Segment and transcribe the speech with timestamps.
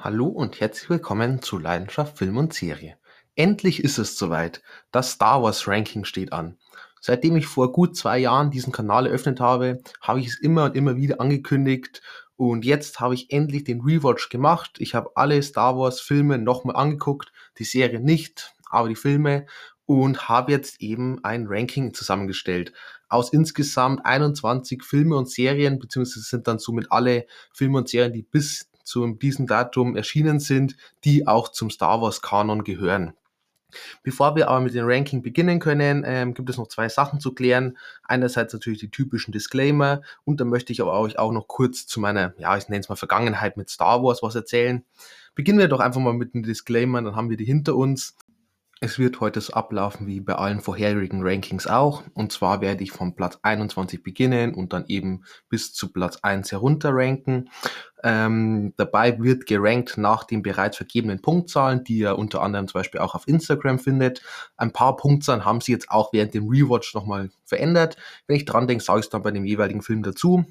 [0.00, 2.98] Hallo und herzlich willkommen zu Leidenschaft Film und Serie.
[3.34, 4.62] Endlich ist es soweit.
[4.92, 6.56] Das Star Wars Ranking steht an.
[7.00, 10.76] Seitdem ich vor gut zwei Jahren diesen Kanal eröffnet habe, habe ich es immer und
[10.76, 12.00] immer wieder angekündigt
[12.36, 14.76] und jetzt habe ich endlich den Rewatch gemacht.
[14.78, 19.46] Ich habe alle Star Wars Filme nochmal angeguckt, die Serie nicht, aber die Filme
[19.84, 22.72] und habe jetzt eben ein Ranking zusammengestellt
[23.08, 28.22] aus insgesamt 21 Filme und Serien, beziehungsweise sind dann somit alle Filme und Serien, die
[28.22, 33.12] bis zu diesem Datum erschienen sind, die auch zum Star Wars Kanon gehören.
[34.02, 37.34] Bevor wir aber mit dem Ranking beginnen können, ähm, gibt es noch zwei Sachen zu
[37.34, 37.76] klären.
[38.04, 42.00] Einerseits natürlich die typischen Disclaimer und dann möchte ich aber euch auch noch kurz zu
[42.00, 44.84] meiner, ja, ich nenne es mal Vergangenheit mit Star Wars was erzählen.
[45.34, 48.16] Beginnen wir doch einfach mal mit dem Disclaimer, dann haben wir die hinter uns.
[48.80, 52.04] Es wird heute so ablaufen wie bei allen vorherigen Rankings auch.
[52.14, 56.52] Und zwar werde ich von Platz 21 beginnen und dann eben bis zu Platz 1
[56.52, 57.50] herunter ranken.
[58.04, 63.00] Ähm, dabei wird gerankt nach den bereits vergebenen Punktzahlen, die ihr unter anderem zum Beispiel
[63.00, 64.22] auch auf Instagram findet.
[64.56, 67.96] Ein paar Punktzahlen haben sie jetzt auch während dem Rewatch nochmal verändert.
[68.28, 70.44] Wenn ich dran denke, sage ich es dann bei dem jeweiligen Film dazu.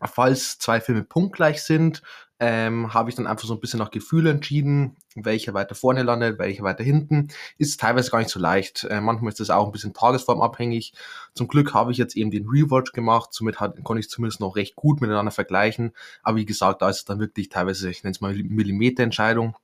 [0.00, 2.02] Falls zwei Filme punktgleich sind,
[2.46, 6.38] ähm, habe ich dann einfach so ein bisschen nach Gefühl entschieden, welcher weiter vorne landet,
[6.38, 7.28] welcher weiter hinten.
[7.56, 8.84] Ist teilweise gar nicht so leicht.
[8.84, 10.92] Äh, manchmal ist das auch ein bisschen tagesformabhängig.
[11.32, 14.56] Zum Glück habe ich jetzt eben den Rewatch gemacht, somit hat, konnte ich zumindest noch
[14.56, 15.92] recht gut miteinander vergleichen.
[16.22, 19.56] Aber wie gesagt, da ist es dann wirklich teilweise, ich nenne es mal Millimeterentscheidung.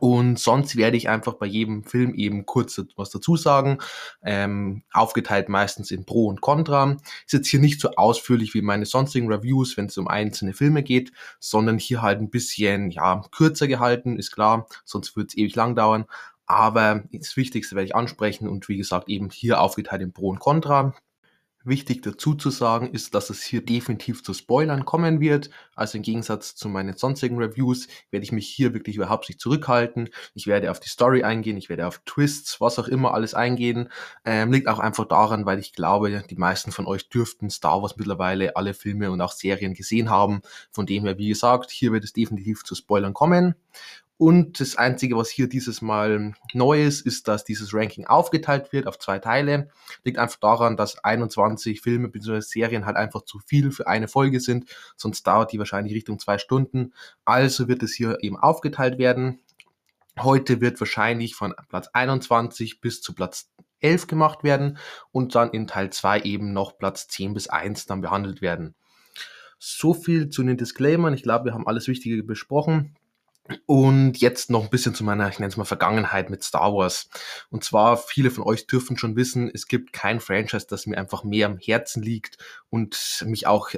[0.00, 3.78] Und sonst werde ich einfach bei jedem Film eben kurz was dazu sagen,
[4.22, 6.96] ähm, aufgeteilt meistens in Pro und Contra.
[7.24, 10.82] Ist jetzt hier nicht so ausführlich wie meine sonstigen Reviews, wenn es um einzelne Filme
[10.82, 15.54] geht, sondern hier halt ein bisschen ja kürzer gehalten, ist klar, sonst wird es ewig
[15.54, 16.06] lang dauern.
[16.46, 20.40] Aber das Wichtigste werde ich ansprechen und wie gesagt eben hier aufgeteilt in Pro und
[20.40, 20.94] Contra.
[21.66, 25.50] Wichtig dazu zu sagen ist, dass es hier definitiv zu Spoilern kommen wird.
[25.74, 30.08] Also im Gegensatz zu meinen sonstigen Reviews werde ich mich hier wirklich überhaupt nicht zurückhalten.
[30.34, 33.88] Ich werde auf die Story eingehen, ich werde auf Twists, was auch immer alles eingehen.
[34.24, 37.96] Ähm, liegt auch einfach daran, weil ich glaube, die meisten von euch dürften Star Wars
[37.96, 40.42] mittlerweile alle Filme und auch Serien gesehen haben.
[40.70, 43.56] Von dem her, wie gesagt, hier wird es definitiv zu Spoilern kommen.
[44.18, 48.86] Und das Einzige, was hier dieses Mal neu ist, ist, dass dieses Ranking aufgeteilt wird
[48.86, 49.68] auf zwei Teile.
[50.04, 52.40] Liegt einfach daran, dass 21 Filme bzw.
[52.40, 54.70] Serien halt einfach zu viel für eine Folge sind.
[54.96, 56.94] Sonst dauert die wahrscheinlich Richtung zwei Stunden.
[57.26, 59.40] Also wird es hier eben aufgeteilt werden.
[60.18, 63.50] Heute wird wahrscheinlich von Platz 21 bis zu Platz
[63.80, 64.78] 11 gemacht werden
[65.12, 68.74] und dann in Teil 2 eben noch Platz 10 bis 1 dann behandelt werden.
[69.58, 71.12] So viel zu den Disclaimern.
[71.12, 72.96] Ich glaube, wir haben alles Wichtige besprochen.
[73.66, 77.08] Und jetzt noch ein bisschen zu meiner, ich nenne es mal Vergangenheit mit Star Wars.
[77.50, 81.24] Und zwar, viele von euch dürfen schon wissen, es gibt kein Franchise, das mir einfach
[81.24, 82.38] mehr am Herzen liegt
[82.70, 83.70] und mich auch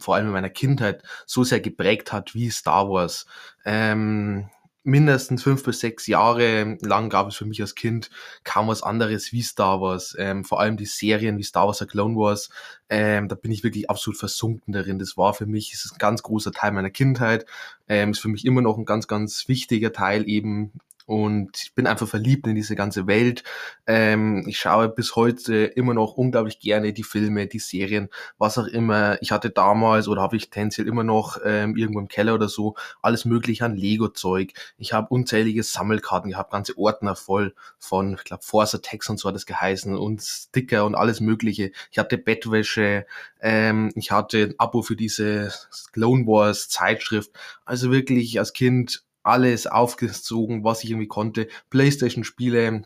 [0.00, 3.26] vor allem in meiner Kindheit so sehr geprägt hat wie Star Wars.
[3.64, 4.48] Ähm,
[4.84, 8.10] mindestens fünf bis sechs Jahre lang gab es für mich als Kind
[8.44, 10.14] kaum was anderes wie Star Wars.
[10.18, 12.50] Ähm, vor allem die Serien wie Star Wars The Clone Wars,
[12.88, 14.98] ähm, da bin ich wirklich absolut versunken darin.
[14.98, 17.46] Das war für mich, ist ein ganz großer Teil meiner Kindheit,
[17.88, 20.72] ähm, ist für mich immer noch ein ganz, ganz wichtiger Teil eben
[21.06, 23.42] und ich bin einfach verliebt in diese ganze Welt.
[23.86, 28.08] Ähm, ich schaue bis heute immer noch unglaublich gerne die Filme, die Serien,
[28.38, 29.20] was auch immer.
[29.20, 32.74] Ich hatte damals oder habe ich tendenziell immer noch ähm, irgendwo im Keller oder so
[33.02, 34.52] alles mögliche an Lego-Zeug.
[34.78, 39.28] Ich habe unzählige Sammelkarten gehabt, ganze Ordner voll von, ich glaube, Force Attacks und so
[39.28, 41.72] hat es geheißen und Sticker und alles mögliche.
[41.90, 43.06] Ich hatte Bettwäsche,
[43.40, 45.52] ähm, ich hatte ein Abo für diese
[45.92, 47.32] Clone Wars Zeitschrift.
[47.64, 51.48] Also wirklich als Kind alles aufgezogen, was ich irgendwie konnte.
[51.70, 52.84] Playstation-Spiele,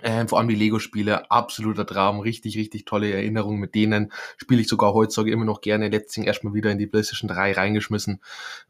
[0.00, 4.10] äh, vor allem die Lego-Spiele, absoluter Traum, richtig, richtig tolle Erinnerungen mit denen.
[4.38, 5.88] Spiele ich sogar heutzutage immer noch gerne.
[5.88, 8.20] Letztens erstmal wieder in die PlayStation 3 reingeschmissen.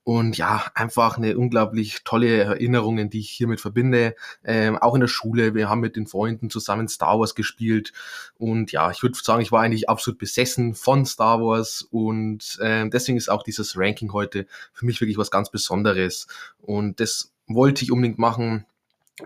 [0.02, 4.16] Und ja, einfach eine unglaublich tolle Erinnerungen, die ich hiermit verbinde.
[4.42, 7.92] Ähm, auch in der Schule, wir haben mit den Freunden zusammen Star Wars gespielt.
[8.36, 11.86] Und ja, ich würde sagen, ich war eigentlich absolut besessen von Star Wars.
[11.90, 16.26] Und äh, deswegen ist auch dieses Ranking heute für mich wirklich was ganz Besonderes.
[16.60, 18.66] Und das wollte ich unbedingt machen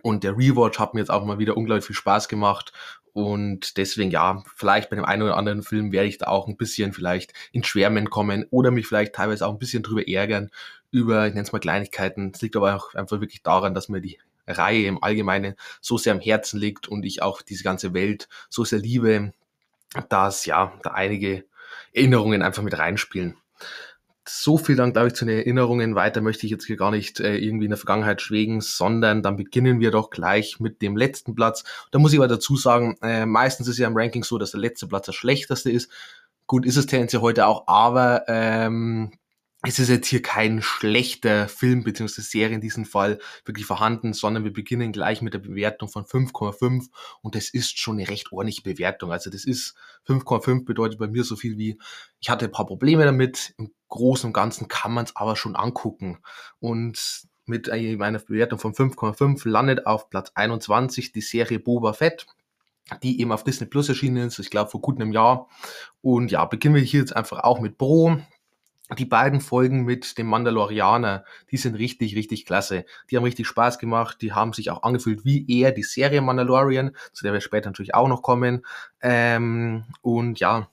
[0.02, 2.72] und der Rewatch hat mir jetzt auch mal wieder unglaublich viel Spaß gemacht.
[3.12, 6.58] Und deswegen, ja, vielleicht bei dem einen oder anderen Film werde ich da auch ein
[6.58, 10.50] bisschen vielleicht ins Schwärmen kommen oder mich vielleicht teilweise auch ein bisschen drüber ärgern,
[10.90, 12.32] über, ich nenne es mal Kleinigkeiten.
[12.34, 16.12] Es liegt aber auch einfach wirklich daran, dass mir die Reihe im Allgemeinen so sehr
[16.12, 19.32] am Herzen liegt und ich auch diese ganze Welt so sehr liebe,
[20.10, 21.44] dass ja, da einige
[21.94, 23.36] Erinnerungen einfach mit reinspielen
[24.28, 25.94] so viel dann, glaube ich, zu den Erinnerungen.
[25.94, 29.36] Weiter möchte ich jetzt hier gar nicht äh, irgendwie in der Vergangenheit schwägen, sondern dann
[29.36, 31.64] beginnen wir doch gleich mit dem letzten Platz.
[31.90, 34.60] Da muss ich aber dazu sagen, äh, meistens ist ja im Ranking so, dass der
[34.60, 35.90] letzte Platz der schlechteste ist.
[36.46, 39.12] Gut, ist es tendenziell heute auch, aber ähm,
[39.62, 42.20] es ist jetzt hier kein schlechter Film bzw.
[42.20, 46.88] Serie in diesem Fall wirklich vorhanden, sondern wir beginnen gleich mit der Bewertung von 5,5
[47.22, 49.12] und das ist schon eine recht ordentliche Bewertung.
[49.12, 49.74] Also das ist
[50.06, 51.78] 5,5 bedeutet bei mir so viel wie,
[52.20, 55.56] ich hatte ein paar Probleme damit, im Großen und Ganzen kann man es aber schon
[55.56, 56.18] angucken
[56.60, 62.26] und mit einer Bewertung von 5,5 landet auf Platz 21 die Serie Boba Fett
[63.02, 65.48] die eben auf Disney Plus erschienen ist, ich glaube vor gut einem Jahr.
[66.02, 68.18] Und ja, beginnen wir hier jetzt einfach auch mit Bro
[68.98, 72.84] die beiden Folgen mit dem Mandalorianer, die sind richtig, richtig klasse.
[73.10, 76.92] Die haben richtig Spaß gemacht, die haben sich auch angefühlt wie er, die Serie Mandalorian,
[77.12, 78.64] zu der wir später natürlich auch noch kommen.
[79.00, 80.68] Ähm, und ja,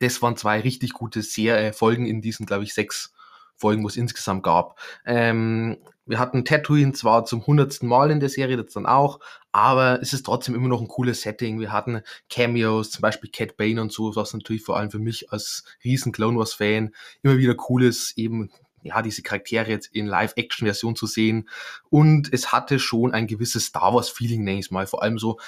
[0.00, 3.12] das waren zwei richtig gute Serie Folgen in diesen, glaube ich, sechs
[3.56, 4.78] Folgen, wo es insgesamt gab.
[5.04, 9.18] Ähm, wir hatten Tatooine zwar zum hundertsten Mal in der Serie, das dann auch,
[9.50, 11.58] aber es ist trotzdem immer noch ein cooles Setting.
[11.58, 15.32] Wir hatten Cameos, zum Beispiel Cat Bane und so, was natürlich vor allem für mich
[15.32, 18.50] als riesen Clone Wars Fan immer wieder cool ist, eben
[18.82, 21.48] ja, diese Charaktere jetzt in Live-Action-Version zu sehen.
[21.90, 24.86] Und es hatte schon ein gewisses Star Wars-Feeling, nenne ich mal.
[24.86, 25.38] Vor allem so,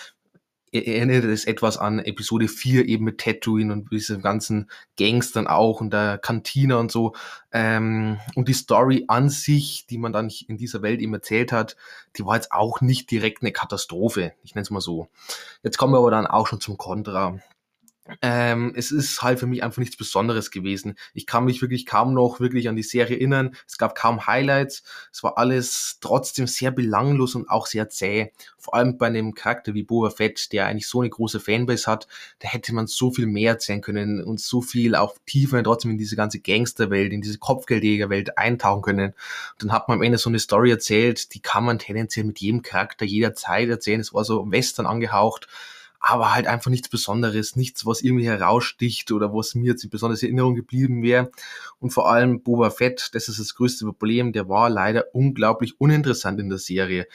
[0.73, 5.93] erinnert es etwas an Episode 4 eben mit Tatooine und diese ganzen Gangstern auch und
[5.93, 7.15] der Kantine und so.
[7.53, 11.77] Ähm, und die Story an sich, die man dann in dieser Welt eben erzählt hat,
[12.17, 14.33] die war jetzt auch nicht direkt eine Katastrophe.
[14.43, 15.09] Ich nenne es mal so.
[15.63, 17.39] Jetzt kommen wir aber dann auch schon zum Kontra.
[18.23, 20.97] Ähm, es ist halt für mich einfach nichts Besonderes gewesen.
[21.13, 23.55] Ich kann mich wirklich kaum noch wirklich an die Serie erinnern.
[23.67, 24.83] Es gab kaum Highlights.
[25.13, 28.33] Es war alles trotzdem sehr belanglos und auch sehr zäh.
[28.57, 32.09] Vor allem bei einem Charakter wie Boba Fett, der eigentlich so eine große Fanbase hat,
[32.39, 35.99] da hätte man so viel mehr erzählen können und so viel auch tiefer trotzdem in
[35.99, 39.11] diese ganze Gangsterwelt, in diese Kopfgeldjägerwelt eintauchen können.
[39.11, 42.41] Und dann hat man am Ende so eine Story erzählt, die kann man tendenziell mit
[42.41, 44.01] jedem Charakter jederzeit erzählen.
[44.01, 45.49] Es war so Western angehaucht
[46.01, 50.23] aber halt einfach nichts Besonderes, nichts, was irgendwie heraussticht oder was mir jetzt in besonders
[50.23, 51.31] Erinnerung geblieben wäre.
[51.81, 56.41] Und vor allem Boba Fett, das ist das größte Problem, der war leider unglaublich uninteressant
[56.41, 57.07] in der Serie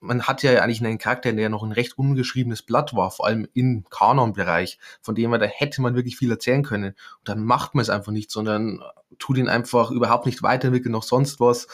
[0.00, 3.48] man hat ja eigentlich einen Charakter, der noch ein recht ungeschriebenes Blatt war, vor allem
[3.54, 6.94] im Kanon-Bereich, von dem man, da hätte man wirklich viel erzählen können.
[7.18, 8.82] Und dann macht man es einfach nicht, sondern
[9.18, 11.66] tut ihn einfach überhaupt nicht weiterentwickeln, noch sonst was,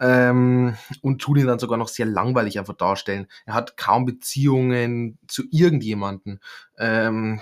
[0.00, 3.26] ähm, und tut ihn dann sogar noch sehr langweilig einfach darstellen.
[3.44, 6.40] Er hat kaum Beziehungen zu irgendjemanden.
[6.78, 7.40] Ähm,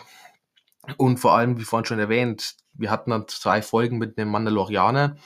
[0.96, 5.16] und vor allem, wie vorhin schon erwähnt, wir hatten dann zwei Folgen mit einem Mandalorianer,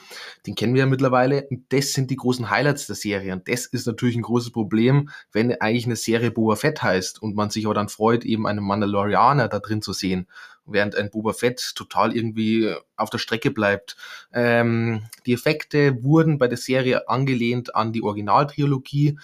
[0.46, 3.32] den kennen wir ja mittlerweile, und das sind die großen Highlights der Serie.
[3.32, 7.34] Und das ist natürlich ein großes Problem, wenn eigentlich eine Serie Boba Fett heißt und
[7.34, 10.28] man sich aber dann freut, eben einen Mandalorianer da drin zu sehen,
[10.66, 13.96] während ein Boba Fett total irgendwie auf der Strecke bleibt.
[14.32, 19.18] Ähm, die Effekte wurden bei der Serie angelehnt an die Originaltrilogie.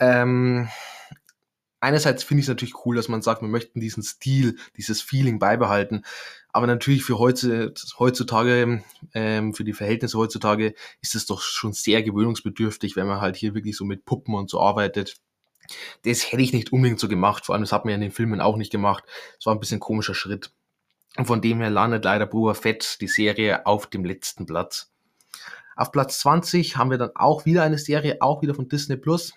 [0.00, 0.68] Ähm,
[1.80, 5.38] einerseits finde ich es natürlich cool, dass man sagt, wir möchten diesen Stil, dieses Feeling
[5.38, 6.04] beibehalten.
[6.52, 8.82] Aber natürlich für heutzutage,
[9.14, 13.54] ähm, für die Verhältnisse heutzutage, ist es doch schon sehr gewöhnungsbedürftig, wenn man halt hier
[13.54, 15.16] wirklich so mit Puppen und so arbeitet.
[16.04, 17.46] Das hätte ich nicht unbedingt so gemacht.
[17.46, 19.04] Vor allem, das hat man ja in den Filmen auch nicht gemacht.
[19.38, 20.50] Es war ein bisschen ein komischer Schritt.
[21.16, 24.90] Und von dem her landet leider Boba Fett, die Serie, auf dem letzten Platz.
[25.76, 29.34] Auf Platz 20 haben wir dann auch wieder eine Serie, auch wieder von Disney Plus.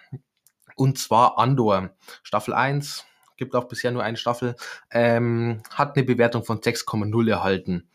[0.82, 1.92] Und zwar Andor.
[2.24, 3.06] Staffel 1,
[3.38, 4.56] gibt auch bisher nur eine Staffel,
[4.90, 7.88] ähm, hat eine Bewertung von 6,0 erhalten.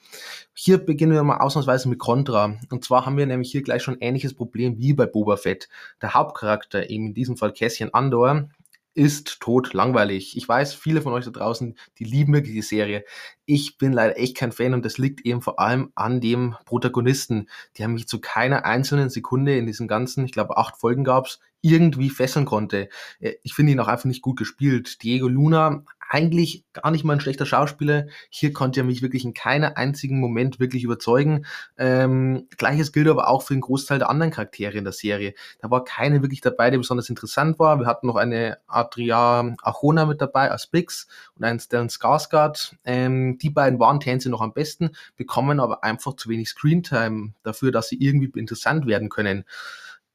[0.54, 2.56] Hier beginnen wir mal ausnahmsweise mit Contra.
[2.70, 5.68] Und zwar haben wir nämlich hier gleich schon ein ähnliches Problem wie bei Boba Fett.
[6.00, 8.50] Der Hauptcharakter, eben in diesem Fall Cassian Andor,
[8.96, 10.36] ist tot langweilig.
[10.36, 13.04] Ich weiß, viele von euch da draußen, die lieben wirklich die Serie.
[13.44, 17.48] Ich bin leider echt kein Fan und das liegt eben vor allem an dem Protagonisten.
[17.76, 21.40] Die haben mich zu keiner einzelnen Sekunde in diesen ganzen, ich glaube, acht Folgen gab's,
[21.66, 22.88] irgendwie fesseln konnte.
[23.20, 25.02] Äh, ich finde ihn auch einfach nicht gut gespielt.
[25.02, 28.06] Diego Luna eigentlich gar nicht mal ein schlechter Schauspieler.
[28.30, 31.46] Hier konnte er mich wirklich in keinem einzigen Moment wirklich überzeugen.
[31.76, 35.34] Ähm, Gleiches gilt aber auch für den Großteil der anderen Charaktere in der Serie.
[35.60, 37.78] Da war keine wirklich dabei, der besonders interessant war.
[37.78, 41.06] Wir hatten noch eine Adria Arjona mit dabei als Bix
[41.36, 42.76] und einen Stellan Skarsgård.
[42.84, 47.72] Ähm, die beiden waren Tänze noch am besten, bekommen aber einfach zu wenig Screentime dafür,
[47.72, 49.44] dass sie irgendwie interessant werden können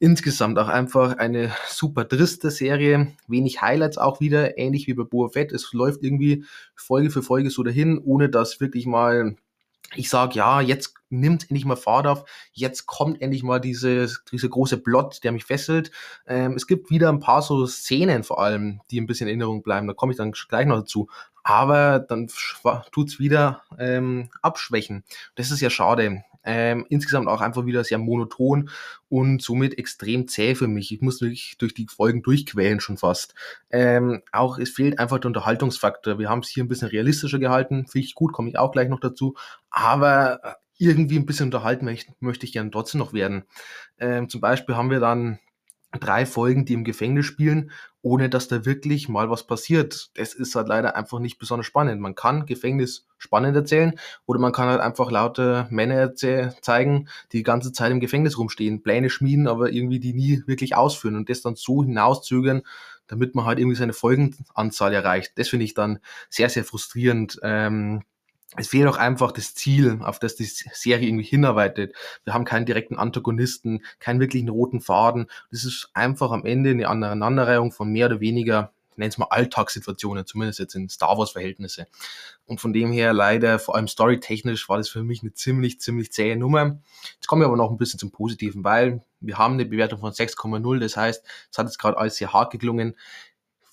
[0.01, 3.13] insgesamt auch einfach eine super triste Serie.
[3.27, 5.51] Wenig Highlights auch wieder, ähnlich wie bei Boa Fett.
[5.51, 6.43] Es läuft irgendwie
[6.75, 9.36] Folge für Folge so dahin, ohne dass wirklich mal
[9.96, 14.48] ich sage, ja, jetzt nimmt endlich mal Fahrt auf, jetzt kommt endlich mal diese, diese
[14.48, 15.91] große Plot, der mich fesselt.
[16.25, 19.63] Ähm, es gibt wieder ein paar so Szenen vor allem, die ein bisschen in Erinnerung
[19.63, 21.10] bleiben, da komme ich dann gleich noch dazu.
[21.43, 22.29] Aber dann
[22.93, 25.03] tut's wieder ähm, abschwächen.
[25.36, 26.24] Das ist ja schade.
[26.44, 28.70] Ähm, insgesamt auch einfach wieder sehr monoton
[29.10, 30.92] und somit extrem zäh für mich.
[30.92, 33.36] Ich muss mich durch die Folgen durchquälen schon fast.
[33.70, 36.20] Ähm, auch es fehlt einfach der Unterhaltungsfaktor.
[36.20, 38.90] Wir haben es hier ein bisschen realistischer gehalten, finde ich gut, komme ich auch gleich
[38.90, 39.36] noch dazu.
[39.70, 43.44] Aber irgendwie ein bisschen unterhalten möchte, möchte ich gerne trotzdem noch werden.
[44.00, 45.40] Ähm, zum Beispiel haben wir dann
[46.00, 47.72] drei Folgen, die im Gefängnis spielen,
[48.02, 50.12] ohne dass da wirklich mal was passiert.
[50.16, 52.02] Das ist halt leider einfach nicht besonders spannend.
[52.02, 53.94] Man kann Gefängnis spannend erzählen
[54.26, 58.82] oder man kann halt einfach lauter Männer zeigen, die die ganze Zeit im Gefängnis rumstehen,
[58.84, 62.62] Pläne schmieden, aber irgendwie die nie wirklich ausführen und das dann so hinauszögern,
[63.08, 65.34] damit man halt irgendwie seine Folgenanzahl erreicht.
[65.36, 67.40] Das finde ich dann sehr, sehr frustrierend.
[67.44, 68.04] Ähm,
[68.58, 71.93] es fehlt auch einfach das Ziel, auf das die Serie irgendwie hinarbeitet.
[72.25, 75.27] Wir haben keinen direkten Antagonisten, keinen wirklichen roten Faden.
[75.51, 79.27] Das ist einfach am Ende eine Aneinanderreihung von mehr oder weniger, ich nenne es mal
[79.29, 81.88] Alltagssituationen, zumindest jetzt in Star Wars Verhältnisse.
[82.46, 86.12] Und von dem her leider, vor allem storytechnisch, war das für mich eine ziemlich, ziemlich
[86.12, 86.77] zähe Nummer.
[87.13, 90.12] Jetzt kommen wir aber noch ein bisschen zum Positiven, weil wir haben eine Bewertung von
[90.12, 90.79] 6,0.
[90.79, 92.96] Das heißt, es hat jetzt gerade alles sehr hart geklungen.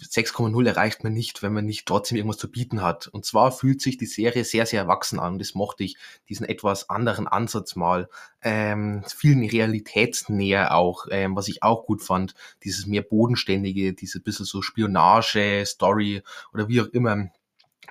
[0.01, 3.09] 6,0 erreicht man nicht, wenn man nicht trotzdem irgendwas zu bieten hat.
[3.09, 5.39] Und zwar fühlt sich die Serie sehr, sehr erwachsen an.
[5.39, 5.97] Das mochte ich,
[6.29, 8.09] diesen etwas anderen Ansatz mal.
[8.41, 12.35] Ähm, vielen realitätsnäher auch, ähm, was ich auch gut fand.
[12.63, 17.31] Dieses mehr bodenständige, diese bisschen so Spionage, Story oder wie auch immer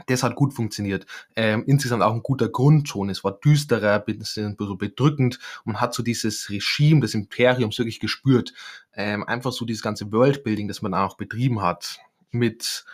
[0.05, 1.05] das hat gut funktioniert.
[1.35, 3.09] Ähm, insgesamt auch ein guter Grundton.
[3.09, 8.53] Es war düsterer, bisschen so bedrückend man hat so dieses Regime des Imperiums wirklich gespürt.
[8.93, 11.99] Ähm, einfach so dieses ganze Worldbuilding, das man auch betrieben hat
[12.31, 12.85] mit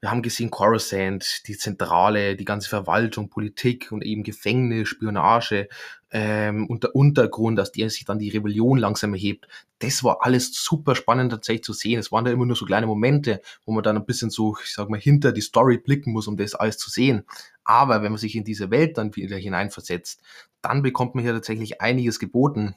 [0.00, 5.68] wir haben gesehen Coruscant, die Zentrale, die ganze Verwaltung, Politik und eben Gefängnis, Spionage
[6.10, 9.46] ähm, und der Untergrund, aus der sich dann die Rebellion langsam erhebt.
[9.78, 12.00] Das war alles super spannend tatsächlich zu sehen.
[12.00, 14.74] Es waren da immer nur so kleine Momente, wo man dann ein bisschen so, ich
[14.74, 17.24] sag mal, hinter die Story blicken muss, um das alles zu sehen.
[17.64, 20.22] Aber wenn man sich in diese Welt dann wieder hineinversetzt,
[20.62, 22.74] dann bekommt man hier tatsächlich einiges geboten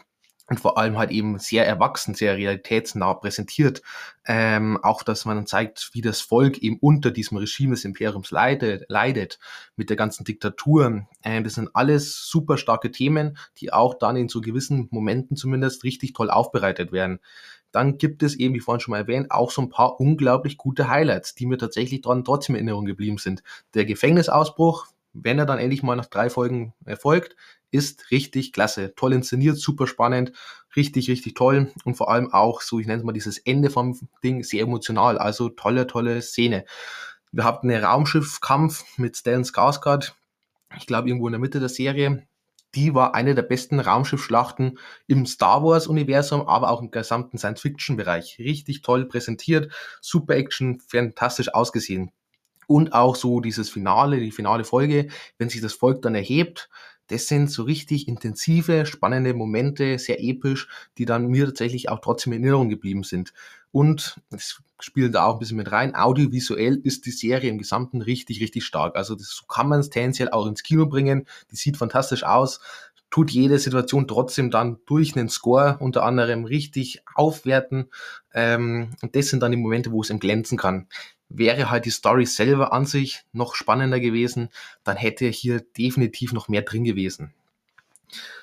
[0.50, 3.82] und vor allem halt eben sehr erwachsen, sehr realitätsnah präsentiert.
[4.26, 8.86] Ähm, auch, dass man zeigt, wie das Volk eben unter diesem Regime des Imperiums leidet,
[8.90, 9.40] leidet
[9.76, 11.08] mit der ganzen Diktatur.
[11.24, 15.84] Ähm, das sind alles super starke Themen, die auch dann in so gewissen Momenten zumindest
[15.84, 17.20] richtig toll aufbereitet werden.
[17.72, 20.90] Dann gibt es eben, wie vorhin schon mal erwähnt, auch so ein paar unglaublich gute
[20.90, 23.44] Highlights, die mir tatsächlich dran trotzdem in Erinnerung geblieben sind.
[23.74, 27.36] Der Gefängnisausbruch, wenn er dann endlich mal nach drei Folgen erfolgt,
[27.72, 28.94] ist richtig klasse.
[28.96, 30.32] Toll inszeniert, super spannend,
[30.76, 34.00] richtig, richtig toll und vor allem auch so, ich nenne es mal dieses Ende vom
[34.24, 35.18] Ding, sehr emotional.
[35.18, 36.66] Also tolle, tolle Szene.
[37.32, 40.14] Wir hatten einen Raumschiffkampf mit Stellan Skarsgård,
[40.78, 42.28] ich glaube irgendwo in der Mitte der Serie.
[42.76, 47.62] Die war eine der besten Raumschiffschlachten im Star Wars Universum, aber auch im gesamten Science
[47.62, 48.38] Fiction Bereich.
[48.40, 52.12] Richtig toll präsentiert, super Action, fantastisch ausgesehen.
[52.74, 56.72] Und auch so dieses Finale, die finale Folge, wenn sich das Volk dann erhebt,
[57.06, 62.34] das sind so richtig intensive, spannende Momente, sehr episch, die dann mir tatsächlich auch trotzdem
[62.34, 63.32] in Erinnerung geblieben sind.
[63.72, 65.94] Und es spielt da auch ein bisschen mit rein.
[65.94, 68.96] Audiovisuell ist die Serie im Gesamten richtig, richtig stark.
[68.96, 71.28] Also das, kann man es tendenziell auch ins Kino bringen.
[71.52, 72.60] Die sieht fantastisch aus
[73.12, 77.92] tut jede Situation trotzdem dann durch einen Score unter anderem richtig aufwerten.
[78.34, 80.88] Ähm, und das sind dann die Momente, wo es im glänzen kann
[81.34, 84.50] wäre halt die Story selber an sich noch spannender gewesen,
[84.84, 87.34] dann hätte hier definitiv noch mehr drin gewesen.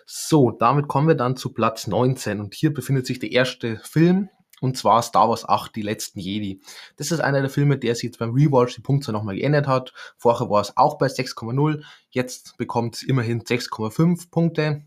[0.04, 4.28] So, damit kommen wir dann zu Platz 19 und hier befindet sich der erste Film
[4.61, 6.61] und zwar Star Wars 8, die letzten Jedi.
[6.97, 9.92] Das ist einer der Filme, der sich jetzt beim Rewatch die Punkte nochmal geändert hat.
[10.18, 14.82] Vorher war es auch bei 6,0, jetzt bekommt es immerhin 6,5 Punkte.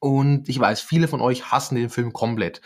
[0.00, 2.60] Und ich weiß, viele von euch hassen den Film komplett.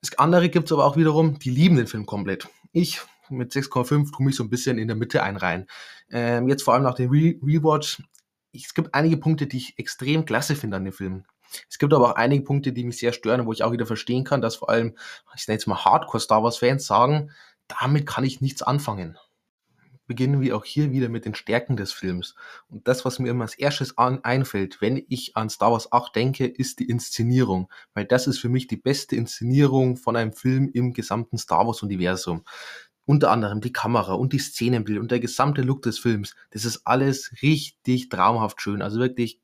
[0.00, 2.48] Das andere gibt es aber auch wiederum, die lieben den Film komplett.
[2.72, 3.00] Ich
[3.30, 5.66] mit 6,5 tue mich so ein bisschen in der Mitte einreihen.
[6.10, 8.02] Ähm, jetzt vor allem nach dem Re Rewatch.
[8.52, 11.24] Es gibt einige Punkte, die ich extrem klasse finde an dem Film.
[11.68, 14.24] Es gibt aber auch einige Punkte, die mich sehr stören, wo ich auch wieder verstehen
[14.24, 14.96] kann, dass vor allem,
[15.36, 17.30] ich nenne jetzt mal Hardcore Star Wars Fans sagen,
[17.66, 19.18] damit kann ich nichts anfangen.
[20.06, 22.34] Beginnen wir auch hier wieder mit den Stärken des Films.
[22.68, 26.16] Und das, was mir immer als erstes an, einfällt, wenn ich an Star Wars 8
[26.16, 27.70] denke, ist die Inszenierung.
[27.92, 31.82] Weil das ist für mich die beste Inszenierung von einem Film im gesamten Star Wars
[31.82, 32.42] Universum
[33.08, 36.82] unter anderem die Kamera und die Szenenbild und der gesamte Look des Films, das ist
[36.84, 38.82] alles richtig traumhaft schön.
[38.82, 39.40] Also wirklich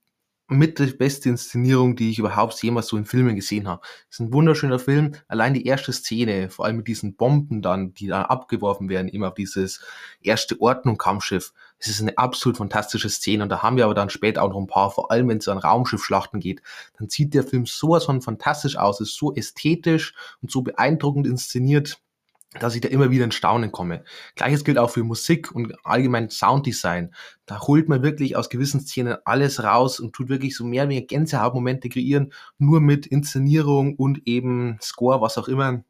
[0.48, 3.80] mit der beste Inszenierung, die ich überhaupt jemals so in Filmen gesehen habe.
[4.10, 5.14] Es ist ein wunderschöner Film.
[5.28, 9.28] Allein die erste Szene, vor allem mit diesen Bomben dann, die da abgeworfen werden, immer
[9.28, 9.80] auf dieses
[10.20, 11.54] erste Ordnung-Kampfschiff.
[11.78, 14.60] Es ist eine absolut fantastische Szene und da haben wir aber dann später auch noch
[14.60, 16.60] ein paar, vor allem wenn es an Raumschiffschlachten geht,
[16.98, 22.03] dann sieht der Film sowas von fantastisch aus, ist so ästhetisch und so beeindruckend inszeniert
[22.60, 24.04] dass ich da immer wieder in Staunen komme.
[24.36, 27.14] Gleiches gilt auch für Musik und allgemein Sounddesign.
[27.46, 30.90] Da holt man wirklich aus gewissen Szenen alles raus und tut wirklich so mehr oder
[30.90, 35.84] weniger Gänsehautmomente kreieren, nur mit Inszenierung und eben Score, was auch immer.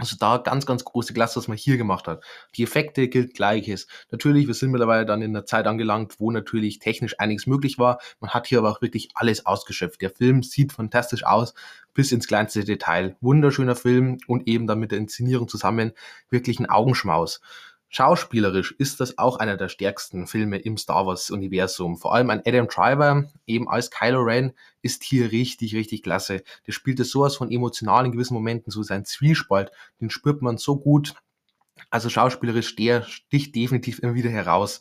[0.00, 2.24] Also da ganz, ganz große Klasse, was man hier gemacht hat.
[2.56, 3.86] Die Effekte gilt gleiches.
[4.10, 8.00] Natürlich, wir sind mittlerweile dann in der Zeit angelangt, wo natürlich technisch einiges möglich war.
[8.18, 10.00] Man hat hier aber auch wirklich alles ausgeschöpft.
[10.00, 11.54] Der Film sieht fantastisch aus,
[11.92, 13.16] bis ins kleinste Detail.
[13.20, 15.92] Wunderschöner Film und eben dann mit der Inszenierung zusammen
[16.30, 17.40] wirklich ein Augenschmaus.
[17.92, 21.96] Schauspielerisch ist das auch einer der stärksten Filme im Star Wars-Universum.
[21.96, 26.44] Vor allem ein Adam Driver, eben als Kylo Ren, ist hier richtig, richtig klasse.
[26.68, 30.56] Der spielt es sowas von emotional in gewissen Momenten, so sein Zwiespalt, den spürt man
[30.56, 31.14] so gut.
[31.90, 34.80] Also schauspielerisch, der sticht definitiv immer wieder heraus.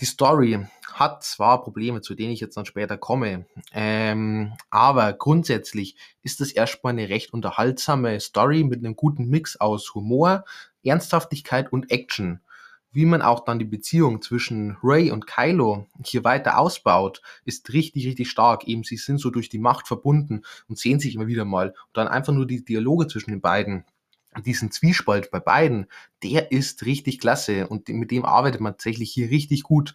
[0.00, 5.96] Die Story hat zwar Probleme, zu denen ich jetzt dann später komme, ähm, aber grundsätzlich
[6.22, 10.44] ist es erstmal eine recht unterhaltsame Story mit einem guten Mix aus Humor,
[10.84, 12.40] Ernsthaftigkeit und Action.
[12.92, 18.06] Wie man auch dann die Beziehung zwischen Ray und Kylo hier weiter ausbaut, ist richtig,
[18.06, 18.66] richtig stark.
[18.66, 21.68] Eben, sie sind so durch die Macht verbunden und sehen sich immer wieder mal.
[21.68, 23.84] Und dann einfach nur die Dialoge zwischen den beiden
[24.44, 25.86] diesen Zwiespalt bei beiden,
[26.22, 29.94] der ist richtig klasse und mit dem arbeitet man tatsächlich hier richtig gut.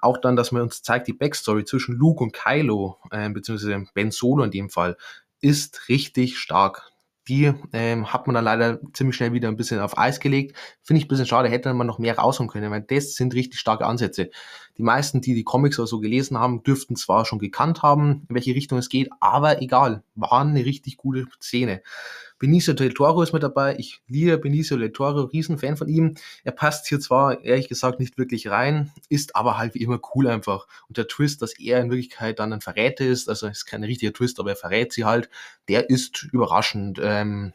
[0.00, 4.10] Auch dann, dass man uns zeigt, die Backstory zwischen Luke und Kylo, äh, beziehungsweise Ben
[4.10, 4.96] Solo in dem Fall,
[5.40, 6.90] ist richtig stark
[7.28, 10.56] die ähm, hat man dann leider ziemlich schnell wieder ein bisschen auf Eis gelegt.
[10.82, 13.58] Finde ich ein bisschen schade, hätte man noch mehr rausholen können, weil das sind richtig
[13.58, 14.30] starke Ansätze.
[14.78, 18.34] Die meisten, die die Comics oder so gelesen haben, dürften zwar schon gekannt haben, in
[18.34, 21.82] welche Richtung es geht, aber egal, waren eine richtig gute Szene.
[22.38, 23.76] Benicio del Toro ist mit dabei.
[23.78, 26.14] Ich liebe Benicio del Toro, Riesenfan von ihm.
[26.44, 30.28] Er passt hier zwar ehrlich gesagt nicht wirklich rein, ist aber halt wie immer cool
[30.28, 30.66] einfach.
[30.88, 34.12] Und der Twist, dass er in Wirklichkeit dann ein Verräter ist, also ist kein richtiger
[34.12, 35.30] Twist, aber er verrät sie halt,
[35.68, 37.00] der ist überraschend.
[37.02, 37.52] Ähm,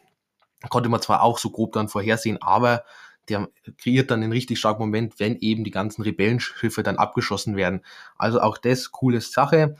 [0.70, 2.84] konnte man zwar auch so grob dann vorhersehen, aber
[3.30, 7.82] der kreiert dann einen richtig starken Moment, wenn eben die ganzen Rebellenschiffe dann abgeschossen werden.
[8.18, 9.76] Also auch das coole Sache.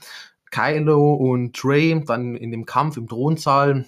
[0.50, 3.86] Kylo und Trey dann in dem Kampf im Thronsaal,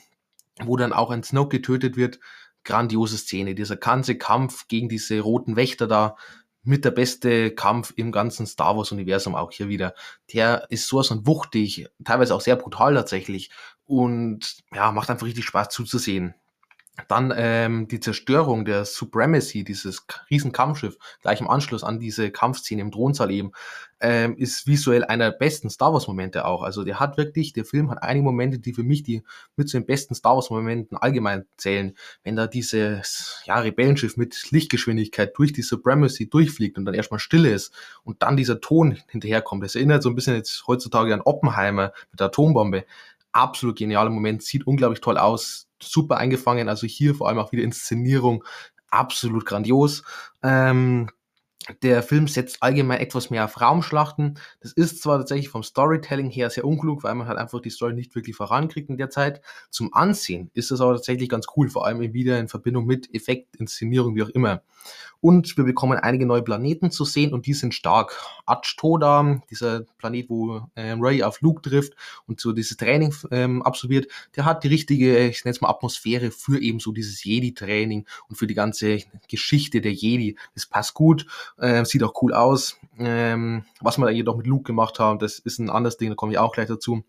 [0.62, 2.20] wo dann auch ein Snoke getötet wird.
[2.64, 3.54] Grandiose Szene.
[3.54, 6.16] Dieser ganze Kampf gegen diese roten Wächter da,
[6.64, 9.94] mit der beste Kampf im ganzen Star Wars Universum auch hier wieder.
[10.32, 13.50] Der ist sowas von wuchtig, teilweise auch sehr brutal tatsächlich
[13.84, 16.34] und ja, macht einfach richtig Spaß zuzusehen.
[17.08, 22.82] Dann ähm, die Zerstörung der Supremacy, dieses riesen Kampfschiff, gleich im Anschluss an diese Kampfszene
[22.82, 23.50] im Thronsaal eben,
[24.00, 26.62] ähm, ist visuell einer der besten Star Wars Momente auch.
[26.62, 29.24] Also der hat wirklich, der Film hat einige Momente, die für mich die
[29.56, 31.96] mit zu den besten Star Wars Momenten allgemein zählen.
[32.22, 37.44] Wenn da dieses ja, Rebellenschiff mit Lichtgeschwindigkeit durch die Supremacy durchfliegt und dann erstmal still
[37.44, 37.72] ist
[38.04, 39.64] und dann dieser Ton hinterherkommt.
[39.64, 42.84] Das erinnert so ein bisschen jetzt heutzutage an Oppenheimer mit der Atombombe.
[43.32, 46.68] Absolut genialer Moment, sieht unglaublich toll aus super eingefangen.
[46.68, 48.44] Also hier vor allem auch wieder Inszenierung
[48.88, 50.02] absolut grandios.
[50.42, 51.08] Ähm,
[51.82, 54.38] der Film setzt allgemein etwas mehr auf Raumschlachten.
[54.60, 57.94] Das ist zwar tatsächlich vom Storytelling her sehr unklug, weil man halt einfach die Story
[57.94, 59.40] nicht wirklich vorankriegt in der Zeit.
[59.70, 63.56] Zum Ansehen ist es aber tatsächlich ganz cool, vor allem wieder in Verbindung mit Effekt,
[63.56, 64.62] Inszenierung, wie auch immer.
[65.24, 68.14] Und wir bekommen einige neue Planeten zu sehen und die sind stark.
[68.76, 71.94] Toda, dieser Planet, wo ähm, Ray auf Luke trifft
[72.26, 74.06] und so dieses Training ähm, absolviert,
[74.36, 78.36] der hat die richtige, ich nenne es mal Atmosphäre für eben so dieses Jedi-Training und
[78.36, 80.36] für die ganze Geschichte der Jedi.
[80.52, 81.24] Das passt gut,
[81.56, 82.78] äh, sieht auch cool aus.
[82.98, 86.16] Ähm, was wir da jedoch mit Luke gemacht haben, das ist ein anderes Ding, da
[86.16, 87.02] komme ich auch gleich dazu.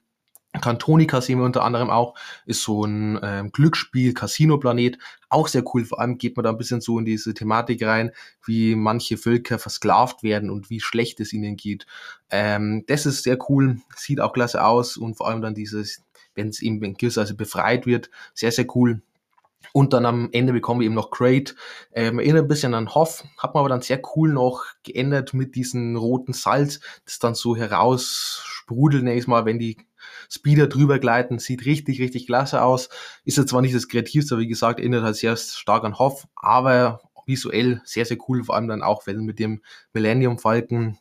[0.62, 2.16] Cantonica sehen wir unter anderem auch,
[2.46, 4.98] ist so ein ähm, Glücksspiel-Casino-Planet.
[5.30, 8.12] Auch sehr cool, vor allem geht man da ein bisschen so in diese Thematik rein,
[8.46, 11.86] wie manche Völker versklavt werden und wie schlecht es ihnen geht.
[12.30, 16.04] Ähm, das ist sehr cool, sieht auch klasse aus und vor allem dann dieses,
[16.36, 19.02] wenn es eben in gewisser Weise befreit wird, sehr, sehr cool.
[19.74, 21.56] Und dann am Ende bekommen wir eben noch Crate.
[21.92, 25.56] Ähm, erinnert ein bisschen an Hoff, hat man aber dann sehr cool noch geändert mit
[25.56, 29.78] diesem roten Salz, das dann so heraussprudelt, nächstes Mal, wenn die
[30.30, 32.90] Speeder drüber gleiten, sieht richtig, richtig klasse aus.
[33.24, 37.02] Ist jetzt zwar nicht das kreativste, wie gesagt, erinnert halt sehr stark an Hoff, aber
[37.26, 39.62] visuell sehr, sehr cool, vor allem dann auch, wenn mit dem
[39.94, 40.98] Millennium Falcon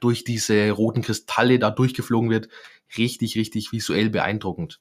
[0.00, 2.48] durch diese roten Kristalle da durchgeflogen wird.
[2.96, 4.80] Richtig, richtig visuell beeindruckend.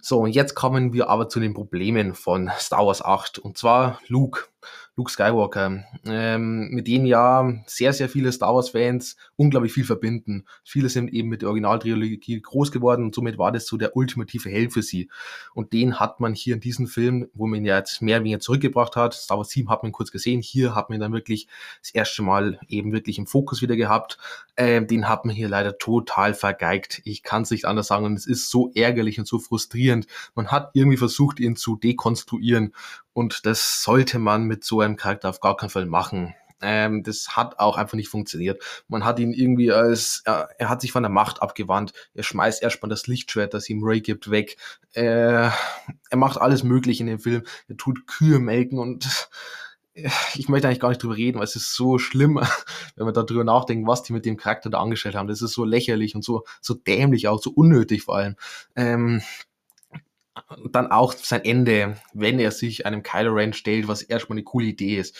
[0.00, 3.38] So, und jetzt kommen wir aber zu den Problemen von Star Wars 8.
[3.38, 4.44] Und zwar Luke.
[4.94, 10.44] Luke Skywalker, ähm, mit dem ja sehr, sehr viele Star Wars-Fans unglaublich viel verbinden.
[10.64, 14.50] Viele sind eben mit der Originaltrilogie groß geworden und somit war das so der ultimative
[14.50, 15.08] Held für sie.
[15.54, 18.24] Und den hat man hier in diesem Film, wo man ihn ja jetzt mehr oder
[18.24, 21.14] weniger zurückgebracht hat, Star Wars 7 hat man kurz gesehen, hier hat man ihn dann
[21.14, 21.48] wirklich
[21.80, 24.18] das erste Mal eben wirklich im Fokus wieder gehabt.
[24.58, 27.00] Ähm, den hat man hier leider total vergeigt.
[27.04, 30.06] Ich kann es nicht anders sagen und es ist so ärgerlich und so frustrierend.
[30.34, 32.74] Man hat irgendwie versucht, ihn zu dekonstruieren
[33.12, 36.34] und das sollte man mit so einem Charakter auf gar keinen Fall machen.
[36.62, 38.62] Ähm, das hat auch einfach nicht funktioniert.
[38.88, 41.92] Man hat ihn irgendwie als, er, er hat sich von der Macht abgewandt.
[42.14, 44.56] Er schmeißt erstmal das Lichtschwert, das ihm Ray gibt, weg.
[44.92, 45.02] Äh,
[45.50, 47.42] er macht alles mögliche in dem Film.
[47.68, 49.28] Er tut Kühe melken und
[50.34, 52.36] ich möchte eigentlich gar nicht drüber reden, weil es ist so schlimm,
[52.96, 55.28] wenn man darüber nachdenkt, was die mit dem Charakter da angestellt haben.
[55.28, 58.36] Das ist so lächerlich und so, so dämlich auch, so unnötig vor allem.
[58.74, 59.22] Ähm,
[60.70, 64.66] dann auch sein Ende, wenn er sich einem Kylo Ren stellt, was erstmal eine coole
[64.66, 65.16] Idee ist.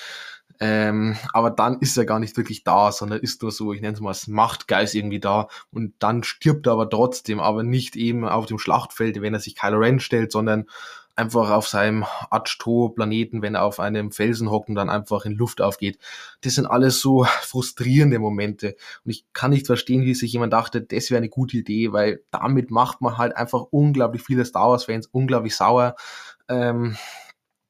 [0.61, 3.95] Ähm, aber dann ist er gar nicht wirklich da, sondern ist nur so, ich nenne
[3.95, 8.27] es mal als Machtgeist irgendwie da und dann stirbt er aber trotzdem, aber nicht eben
[8.27, 10.67] auf dem Schlachtfeld, wenn er sich Kylo Ren stellt, sondern
[11.17, 15.61] einfach auf seinem Achto-Planeten, wenn er auf einem Felsen hockt und dann einfach in Luft
[15.61, 15.99] aufgeht.
[16.41, 18.77] Das sind alles so frustrierende Momente.
[19.05, 22.23] Und ich kann nicht verstehen, wie sich jemand dachte, das wäre eine gute Idee, weil
[22.31, 25.97] damit macht man halt einfach unglaublich viele Star Wars-Fans unglaublich sauer.
[26.49, 26.97] Ähm,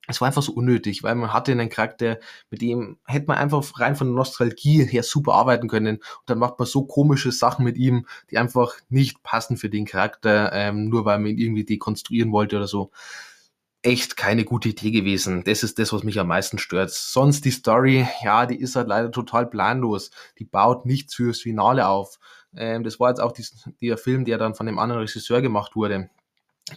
[0.08, 2.18] es war einfach so unnötig, weil man hatte einen Charakter,
[2.50, 5.96] mit dem hätte man einfach rein von der Nostalgie her super arbeiten können.
[5.96, 9.86] Und dann macht man so komische Sachen mit ihm, die einfach nicht passen für den
[9.86, 12.90] Charakter, ähm, nur weil man ihn irgendwie dekonstruieren wollte oder so
[13.82, 15.42] echt keine gute Idee gewesen.
[15.44, 16.90] Das ist das, was mich am meisten stört.
[16.90, 20.10] Sonst die Story, ja, die ist halt leider total planlos.
[20.38, 22.18] Die baut nichts fürs Finale auf.
[22.56, 23.44] Ähm, das war jetzt auch die,
[23.80, 26.10] der Film, der dann von dem anderen Regisseur gemacht wurde.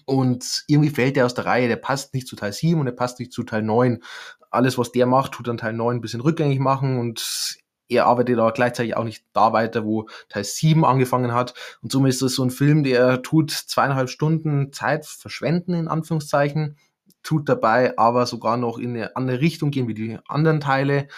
[0.05, 1.67] Und irgendwie fällt der aus der Reihe.
[1.67, 4.01] Der passt nicht zu Teil 7 und der passt nicht zu Teil 9.
[4.49, 8.39] Alles, was der macht, tut dann Teil 9 ein bisschen rückgängig machen und er arbeitet
[8.39, 11.53] aber gleichzeitig auch nicht da weiter, wo Teil 7 angefangen hat.
[11.83, 16.77] Und somit ist das so ein Film, der tut zweieinhalb Stunden Zeit verschwenden, in Anführungszeichen
[17.25, 21.09] tut dabei aber sogar noch in eine andere Richtung gehen wie die anderen Teile.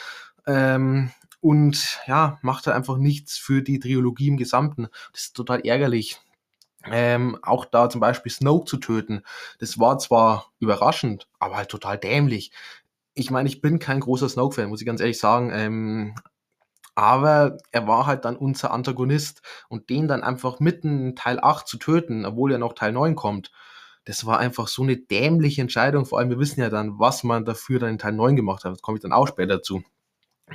[0.47, 4.87] Ähm, und ja, macht halt einfach nichts für die Trilogie im Gesamten.
[5.11, 6.19] Das ist total ärgerlich.
[6.89, 9.23] Ähm, auch da zum Beispiel Snoke zu töten,
[9.59, 12.51] das war zwar überraschend, aber halt total dämlich.
[13.13, 15.51] Ich meine, ich bin kein großer Snoke-Fan, muss ich ganz ehrlich sagen.
[15.51, 16.15] Ähm,
[16.95, 21.67] aber er war halt dann unser Antagonist und den dann einfach mitten in Teil 8
[21.67, 23.51] zu töten, obwohl ja noch Teil 9 kommt,
[24.07, 26.05] das war einfach so eine dämliche Entscheidung.
[26.05, 28.71] Vor allem, wir wissen ja dann, was man dafür dann in Teil 9 gemacht hat.
[28.71, 29.83] Das komme ich dann auch später dazu.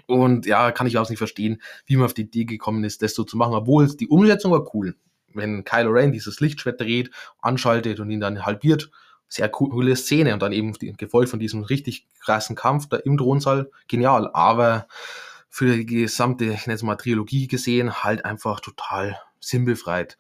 [0.07, 3.15] Und ja, kann ich auch nicht verstehen, wie man auf die Idee gekommen ist, das
[3.15, 4.97] so zu machen, obwohl die Umsetzung war cool.
[5.35, 7.11] Wenn Kylo Ren dieses Lichtschwert dreht,
[7.43, 8.91] anschaltet und ihn dann halbiert,
[9.29, 13.71] sehr coole Szene und dann eben gefolgt von diesem richtig krassen Kampf da im Thronsaal,
[13.87, 14.31] genial.
[14.33, 14.87] Aber
[15.51, 20.17] für die gesamte, ich nenne es mal Trilogie gesehen, halt einfach total sinnbefreit.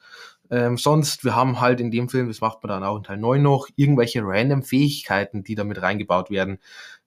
[0.52, 3.16] Ähm, sonst, wir haben halt in dem Film, das macht man dann auch in Teil
[3.16, 6.58] 9 noch, irgendwelche random Fähigkeiten, die damit reingebaut werden.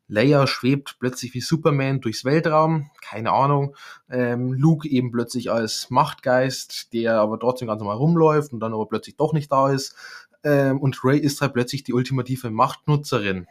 [0.07, 3.75] Leia schwebt plötzlich wie Superman durchs Weltraum, keine Ahnung.
[4.09, 8.87] Ähm, Luke eben plötzlich als Machtgeist, der aber trotzdem ganz normal rumläuft und dann aber
[8.87, 9.95] plötzlich doch nicht da ist.
[10.43, 13.45] Ähm, und Ray ist halt plötzlich die ultimative Machtnutzerin.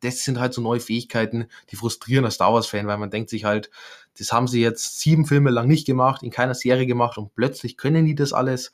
[0.00, 3.44] Das sind halt so neue Fähigkeiten, die frustrieren als Star Wars-Fan, weil man denkt sich
[3.44, 3.70] halt,
[4.18, 7.76] das haben sie jetzt sieben Filme lang nicht gemacht, in keiner Serie gemacht und plötzlich
[7.76, 8.72] können die das alles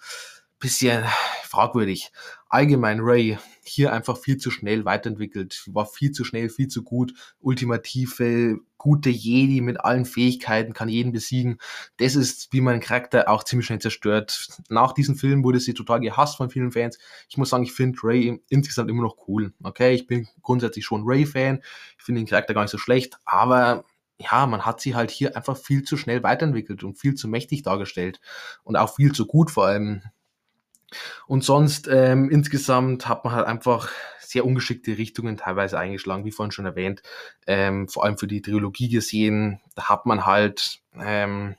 [0.58, 1.04] bisschen
[1.42, 2.10] fragwürdig.
[2.48, 7.14] Allgemein Ray hier einfach viel zu schnell weiterentwickelt, war viel zu schnell, viel zu gut,
[7.40, 11.58] ultimative, gute Jedi mit allen Fähigkeiten, kann jeden besiegen.
[11.96, 14.48] Das ist, wie mein Charakter auch ziemlich schnell zerstört.
[14.68, 16.98] Nach diesem Film wurde sie total gehasst von vielen Fans.
[17.28, 19.52] Ich muss sagen, ich finde Ray insgesamt immer noch cool.
[19.62, 21.62] Okay, ich bin grundsätzlich schon Ray-Fan.
[21.98, 23.84] Ich finde den Charakter gar nicht so schlecht, aber
[24.18, 27.62] ja, man hat sie halt hier einfach viel zu schnell weiterentwickelt und viel zu mächtig
[27.62, 28.20] dargestellt
[28.62, 30.02] und auch viel zu gut vor allem.
[31.26, 36.52] Und sonst ähm, insgesamt hat man halt einfach sehr ungeschickte Richtungen teilweise eingeschlagen, wie vorhin
[36.52, 37.02] schon erwähnt.
[37.46, 41.56] Ähm, vor allem für die Trilogie gesehen, da hat man halt ähm,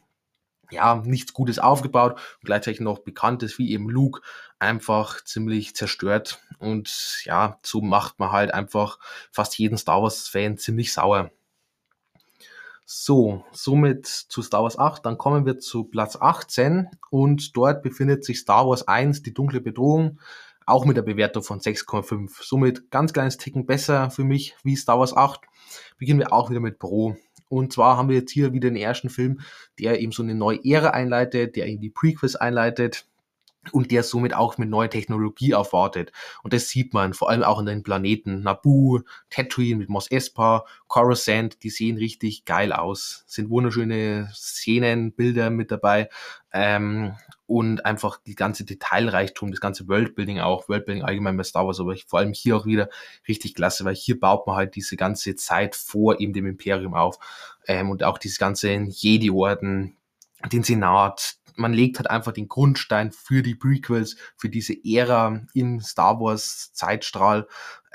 [0.72, 4.22] ja nichts Gutes aufgebaut und gleichzeitig noch Bekanntes wie eben Luke
[4.60, 6.42] einfach ziemlich zerstört.
[6.60, 9.00] Und ja, so macht man halt einfach
[9.32, 11.32] fast jeden Star Wars-Fan ziemlich sauer.
[12.88, 15.04] So, somit zu Star Wars 8.
[15.06, 19.60] Dann kommen wir zu Platz 18 und dort befindet sich Star Wars 1, die dunkle
[19.60, 20.20] Bedrohung,
[20.68, 22.44] auch mit der Bewertung von 6,5.
[22.44, 25.42] Somit ganz kleines Ticken besser für mich wie Star Wars 8.
[25.98, 27.16] Beginnen wir auch wieder mit Pro.
[27.50, 29.40] Und zwar haben wir jetzt hier wieder den ersten Film,
[29.80, 33.08] der eben so eine neue Ära einleitet, der eben die Prequels einleitet
[33.72, 36.12] und der somit auch mit neuer Technologie aufwartet.
[36.44, 40.66] Und das sieht man vor allem auch in den Planeten Naboo, Tatooine mit Mos Espa,
[40.88, 43.24] Coruscant, die sehen richtig geil aus.
[43.28, 46.10] Sind wunderschöne Szenen, Bilder mit dabei.
[46.54, 47.16] Ähm,
[47.48, 51.96] und einfach die ganze Detailreichtum, das ganze Worldbuilding auch, Worldbuilding allgemein bei Star Wars, aber
[52.08, 52.90] vor allem hier auch wieder
[53.28, 57.20] richtig klasse, weil hier baut man halt diese ganze Zeit vor eben dem Imperium auf
[57.68, 59.96] ähm, und auch diese ganzen Jedi-Orden,
[60.52, 65.80] den Senat, man legt halt einfach den Grundstein für die Prequels, für diese Ära im
[65.80, 67.48] Star Wars Zeitstrahl.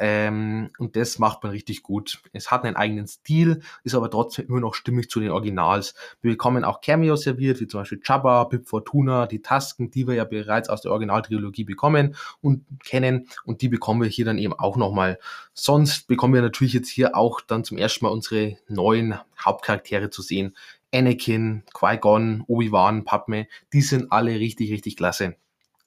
[0.03, 2.23] Ähm, und das macht man richtig gut.
[2.33, 5.95] Es hat einen eigenen Stil, ist aber trotzdem immer noch stimmig zu den Originals.
[6.23, 10.15] Wir bekommen auch Cameos serviert, wie zum Beispiel Jabba, Pip Fortuna, die Tasken, die wir
[10.15, 13.29] ja bereits aus der Originaltrilogie bekommen und kennen.
[13.45, 15.19] Und die bekommen wir hier dann eben auch nochmal.
[15.53, 20.23] Sonst bekommen wir natürlich jetzt hier auch dann zum ersten Mal unsere neuen Hauptcharaktere zu
[20.23, 20.57] sehen.
[20.93, 25.37] Anakin, Qui-Gon, Obi-Wan, Padme, die sind alle richtig, richtig klasse.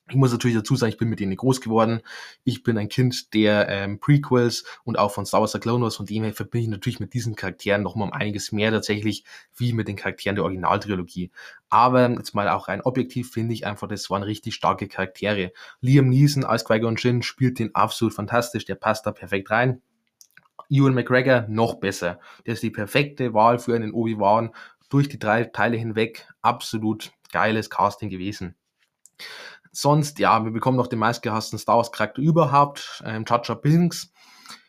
[0.10, 2.02] Ich muss natürlich dazu sagen, ich bin mit denen groß geworden.
[2.44, 5.96] Ich bin ein Kind der ähm, Prequels und auch von Star Wars The Clone Wars.
[5.96, 9.24] Von dem her verbinde ich natürlich mit diesen Charakteren noch mal um einiges mehr tatsächlich,
[9.56, 11.32] wie mit den Charakteren der Originaltrilogie.
[11.70, 15.54] Aber jetzt mal auch rein objektiv finde ich einfach, das waren richtig starke Charaktere.
[15.80, 18.66] Liam Neeson als Qui-Gon Jinn spielt den absolut fantastisch.
[18.66, 19.82] Der passt da perfekt rein.
[20.70, 22.20] Ewan McGregor noch besser.
[22.46, 24.54] Der ist die perfekte Wahl für einen Obi-Wan
[24.94, 26.28] durch die drei Teile hinweg.
[26.42, 28.56] Absolut geiles Casting gewesen
[29.74, 34.14] sonst, ja, wir bekommen noch den meistgehassten Star Wars Charakter überhaupt, ähm, Jar Binks.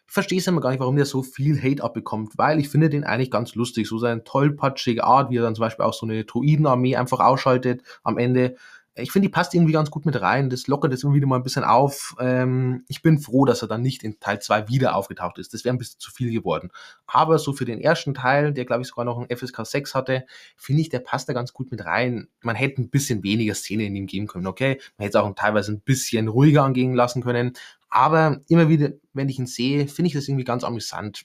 [0.06, 2.88] Ich verstehe es immer gar nicht, warum der so viel Hate abbekommt, weil ich finde
[2.88, 3.88] den eigentlich ganz lustig.
[3.88, 7.82] So seine tollpatschige Art, wie er dann zum Beispiel auch so eine Druidenarmee einfach ausschaltet
[8.02, 8.56] am Ende
[8.96, 10.50] ich finde, die passt irgendwie ganz gut mit rein.
[10.50, 12.14] Das lockert immer wieder mal ein bisschen auf.
[12.20, 15.52] Ähm, ich bin froh, dass er dann nicht in Teil 2 wieder aufgetaucht ist.
[15.52, 16.70] Das wäre ein bisschen zu viel geworden.
[17.06, 20.26] Aber so für den ersten Teil, der glaube ich sogar noch ein FSK 6 hatte,
[20.56, 22.28] finde ich, der passt da ganz gut mit rein.
[22.40, 24.80] Man hätte ein bisschen weniger Szene in ihm geben können, okay?
[24.96, 27.54] Man hätte es auch teilweise ein bisschen ruhiger angehen lassen können.
[27.88, 31.24] Aber immer wieder, wenn ich ihn sehe, finde ich das irgendwie ganz amüsant.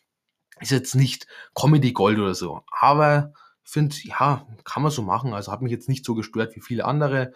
[0.59, 3.31] Ist jetzt nicht Comedy Gold oder so, aber
[3.69, 5.33] finde, ja, kann man so machen.
[5.33, 7.33] Also hat mich jetzt nicht so gestört wie viele andere.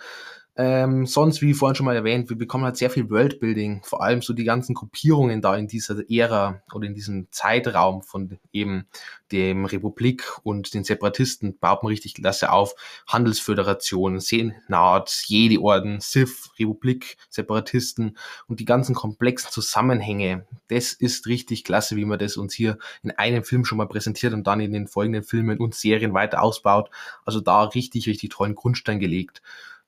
[0.56, 4.22] Ähm, sonst, wie vorhin schon mal erwähnt, wir bekommen halt sehr viel Worldbuilding, vor allem
[4.22, 8.86] so die ganzen Gruppierungen da in dieser Ära oder in diesem Zeitraum von eben
[9.32, 12.76] dem Republik und den Separatisten baut man richtig klasse auf.
[13.08, 18.16] Handelsföderation, Senat, Jedi-Orden, Sith, Republik, Separatisten
[18.48, 20.46] und die ganzen komplexen Zusammenhänge.
[20.68, 24.34] Das ist richtig klasse, wie man das uns hier in einem Film schon mal präsentiert
[24.34, 26.92] und dann in den folgenden Filmen und Serien weiter ausbaut.
[27.26, 29.42] Also da richtig, richtig tollen Grundstein gelegt.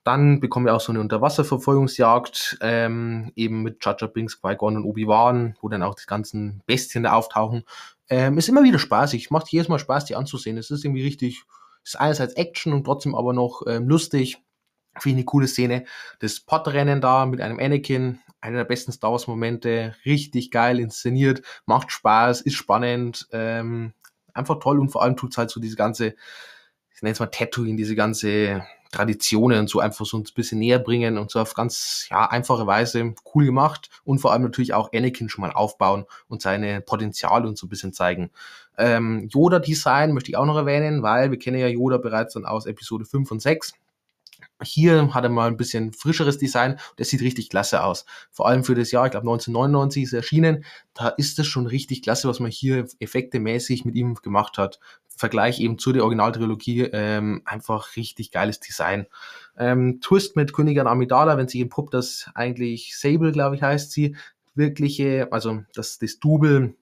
[0.06, 5.58] Dann bekommen wir auch so eine Unterwasserverfolgungsjagd, ähm, eben mit Jaja Binks, Qui-Gon und Obi-Wan,
[5.62, 7.64] wo dann auch die ganzen Bestien da auftauchen.
[8.08, 10.60] Ähm, ist immer wieder spaßig, macht jedes Mal Spaß, die anzusehen.
[10.60, 11.44] Es ist irgendwie richtig,
[11.84, 14.38] ist einerseits Action und trotzdem aber noch ähm, lustig.
[15.00, 15.86] Finde ich eine coole Szene.
[16.20, 21.42] Das Podrennen da mit einem Anakin, einer der besten Star Wars Momente, richtig geil inszeniert,
[21.66, 23.94] macht Spaß, ist spannend, ähm,
[24.36, 26.14] einfach toll und vor allem tut es halt so diese ganze,
[26.94, 28.64] ich nenne es mal Tatooine, diese ganze
[28.96, 33.14] Traditionen so einfach so ein bisschen näher bringen und so auf ganz ja, einfache Weise
[33.34, 37.58] cool gemacht und vor allem natürlich auch Anakin schon mal aufbauen und seine Potenziale und
[37.58, 38.32] so ein bisschen zeigen.
[38.78, 42.66] Ähm, Yoda-Design möchte ich auch noch erwähnen, weil wir kennen ja Yoda bereits dann aus
[42.66, 43.74] Episode 5 und 6.
[44.64, 46.80] Hier hat er mal ein bisschen frischeres Design.
[46.96, 48.06] Das sieht richtig klasse aus.
[48.32, 50.64] Vor allem für das Jahr, ich glaube 1999 ist er erschienen.
[50.94, 54.80] Da ist es schon richtig klasse, was man hier effektemäßig mit ihm gemacht hat.
[55.16, 59.08] Vergleich eben zu der Originaltrilogie, ähm, einfach richtig geiles Design.
[59.58, 64.16] Ähm, Twist mit Königin Amidala, wenn sie entpuppt, das eigentlich Sable, glaube ich, heißt sie,
[64.56, 66.76] wirkliche, also das, das Double,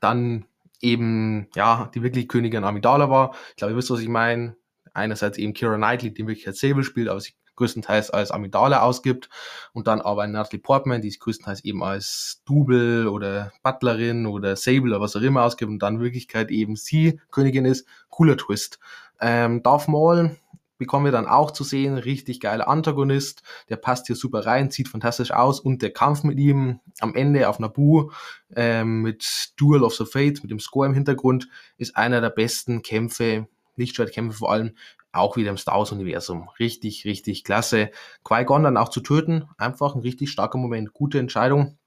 [0.00, 0.44] dann
[0.80, 3.34] eben, ja, die wirklich Königin Amidala war.
[3.50, 4.56] Ich glaube, ihr wisst, was ich meine.
[4.92, 9.28] Einerseits eben Kira Knightley, die wirklich als Sable spielt, aber sie größtenteils als Amidala ausgibt
[9.72, 14.90] und dann aber Natalie Portman, die sich größtenteils eben als Double oder Butlerin oder Sable
[14.90, 17.86] oder was auch immer ausgibt und dann in Wirklichkeit eben sie Königin ist.
[18.10, 18.78] Cooler Twist.
[19.20, 20.36] Ähm, Darth Maul
[20.78, 24.88] bekommen wir dann auch zu sehen, richtig geiler Antagonist, der passt hier super rein, sieht
[24.88, 28.10] fantastisch aus und der Kampf mit ihm am Ende auf Naboo
[28.54, 32.82] ähm, mit Duel of the Fates, mit dem Score im Hintergrund, ist einer der besten
[32.82, 34.76] Kämpfe, Lichtschwertkämpfe vor allem,
[35.16, 36.48] auch wieder im Star Wars-Universum.
[36.58, 37.90] Richtig, richtig klasse.
[38.24, 40.92] Qui-Gon dann auch zu töten, einfach ein richtig starker Moment.
[40.92, 41.78] Gute Entscheidung.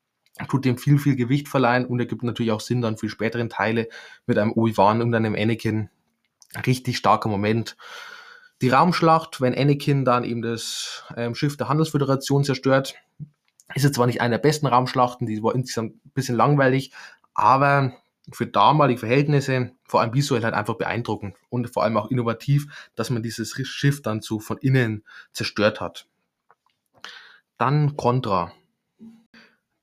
[0.48, 3.90] Tut dem viel, viel Gewicht verleihen und ergibt natürlich auch Sinn dann für späteren Teile
[4.26, 5.90] mit einem Obi-Wan und einem Anakin.
[6.66, 7.76] Richtig starker Moment.
[8.62, 12.96] Die Raumschlacht, wenn Anakin dann eben das ähm, Schiff der Handelsföderation zerstört,
[13.76, 16.92] ist jetzt zwar nicht eine der besten Raumschlachten, die war insgesamt ein bisschen langweilig,
[17.34, 17.94] aber
[18.32, 23.10] für damalige Verhältnisse, vor allem visuell halt einfach beeindruckend und vor allem auch innovativ, dass
[23.10, 26.08] man dieses Schiff dann so von innen zerstört hat.
[27.58, 28.54] Dann Contra.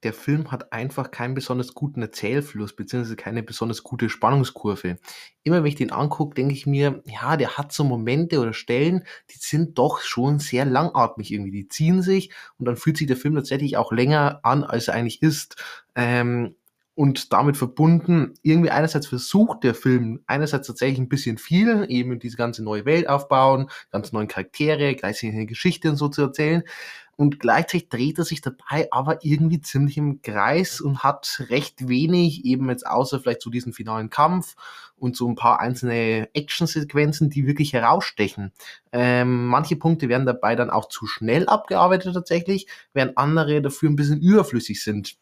[0.03, 4.99] Der Film hat einfach keinen besonders guten Erzählfluss, beziehungsweise keine besonders gute Spannungskurve.
[5.43, 9.05] Immer wenn ich den angucke, denke ich mir, ja, der hat so Momente oder Stellen,
[9.31, 11.51] die sind doch schon sehr langatmig irgendwie.
[11.51, 14.95] Die ziehen sich und dann fühlt sich der Film tatsächlich auch länger an, als er
[14.95, 15.57] eigentlich ist.
[15.95, 16.55] Ähm,
[16.97, 22.39] und damit verbunden irgendwie einerseits versucht der Film einerseits tatsächlich ein bisschen viel, eben diese
[22.39, 26.65] ganze neue Welt aufbauen, ganz neuen Charaktere, gleichzeitig eine Geschichte und so zu erzählen.
[27.17, 32.45] und gleichzeitig dreht er sich dabei aber irgendwie ziemlich im Kreis und hat recht wenig,
[32.47, 34.55] eben jetzt außer vielleicht so diesen finalen Kampf
[34.97, 38.53] und so ein paar einzelne Actionsequenzen, die wirklich herausstechen.
[38.93, 43.97] Ähm, manche Punkte werden dabei dann auch zu schnell abgearbeitet tatsächlich, während andere dafür ein
[43.97, 45.17] bisschen überflüssig sind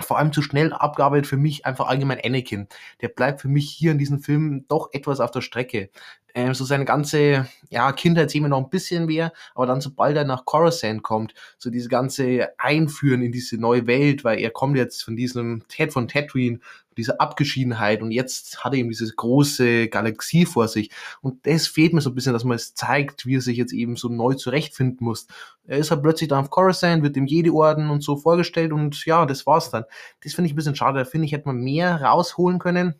[0.00, 2.68] vor allem zu schnell abgearbeitet für mich einfach allgemein Anakin.
[3.00, 5.90] Der bleibt für mich hier in diesem Film doch etwas auf der Strecke.
[6.34, 10.16] Ähm, so seine ganze ja, Kindheit sehen wir noch ein bisschen mehr, aber dann sobald
[10.16, 14.76] er nach Coruscant kommt, so diese ganze Einführen in diese neue Welt, weil er kommt
[14.76, 16.60] jetzt von diesem Ted von Tatooine,
[16.96, 21.92] dieser Abgeschiedenheit und jetzt hat er eben diese große Galaxie vor sich und das fehlt
[21.92, 24.34] mir so ein bisschen, dass man es zeigt, wie er sich jetzt eben so neu
[24.34, 25.26] zurechtfinden muss.
[25.66, 29.26] Er ist halt plötzlich da auf Coruscant, wird dem Jedi-Orden und so vorgestellt und ja,
[29.26, 29.84] das war's dann.
[30.22, 32.94] Das finde ich ein bisschen schade, da finde ich, hätte man mehr rausholen können.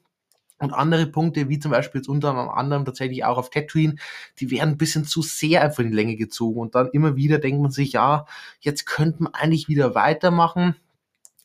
[0.59, 3.97] Und andere Punkte, wie zum Beispiel jetzt unter anderem tatsächlich auch auf Tatooine,
[4.41, 6.59] die werden ein bisschen zu sehr einfach in die Länge gezogen.
[6.59, 8.27] Und dann immer wieder denkt man sich, ja,
[8.61, 10.75] jetzt könnte man eigentlich wieder weitermachen.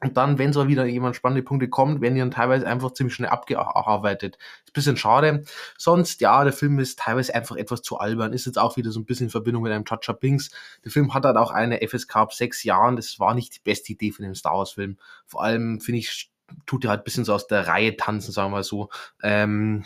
[0.03, 3.13] Und dann, wenn so wieder jemand spannende Punkte kommt, werden die dann teilweise einfach ziemlich
[3.13, 4.37] schnell abgearbeitet.
[4.65, 5.43] Ist ein bisschen schade.
[5.77, 8.33] Sonst, ja, der Film ist teilweise einfach etwas zu albern.
[8.33, 10.49] Ist jetzt auch wieder so ein bisschen in Verbindung mit einem Chacha Binks.
[10.83, 12.95] Der Film hat halt auch eine FSK ab sechs Jahren.
[12.95, 14.97] Das war nicht die beste Idee für den Star Wars Film.
[15.27, 16.31] Vor allem, finde ich,
[16.65, 18.89] tut er halt ein bisschen so aus der Reihe tanzen, sagen wir mal so.
[19.21, 19.85] Ähm,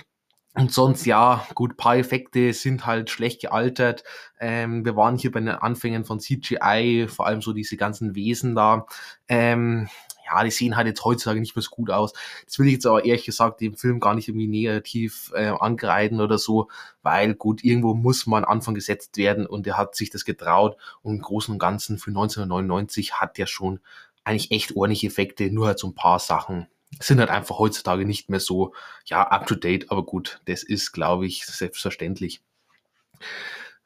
[0.57, 4.03] und sonst, ja, gut, paar Effekte sind halt schlecht gealtert.
[4.39, 8.55] Ähm, wir waren hier bei den Anfängen von CGI, vor allem so diese ganzen Wesen
[8.55, 8.85] da.
[9.27, 9.89] Ähm,
[10.25, 12.13] ja, die sehen halt jetzt heutzutage nicht mehr so gut aus.
[12.45, 16.21] Das will ich jetzt aber ehrlich gesagt dem Film gar nicht irgendwie negativ äh, angreifen
[16.21, 16.69] oder so,
[17.03, 21.15] weil gut, irgendwo muss man Anfang gesetzt werden und er hat sich das getraut und
[21.15, 23.79] im Großen und Ganzen für 1999 hat er schon
[24.23, 26.67] eigentlich echt ordentliche Effekte, nur halt so ein paar Sachen
[26.99, 28.73] sind halt einfach heutzutage nicht mehr so,
[29.05, 32.41] ja, up to date, aber gut, das ist, glaube ich, selbstverständlich.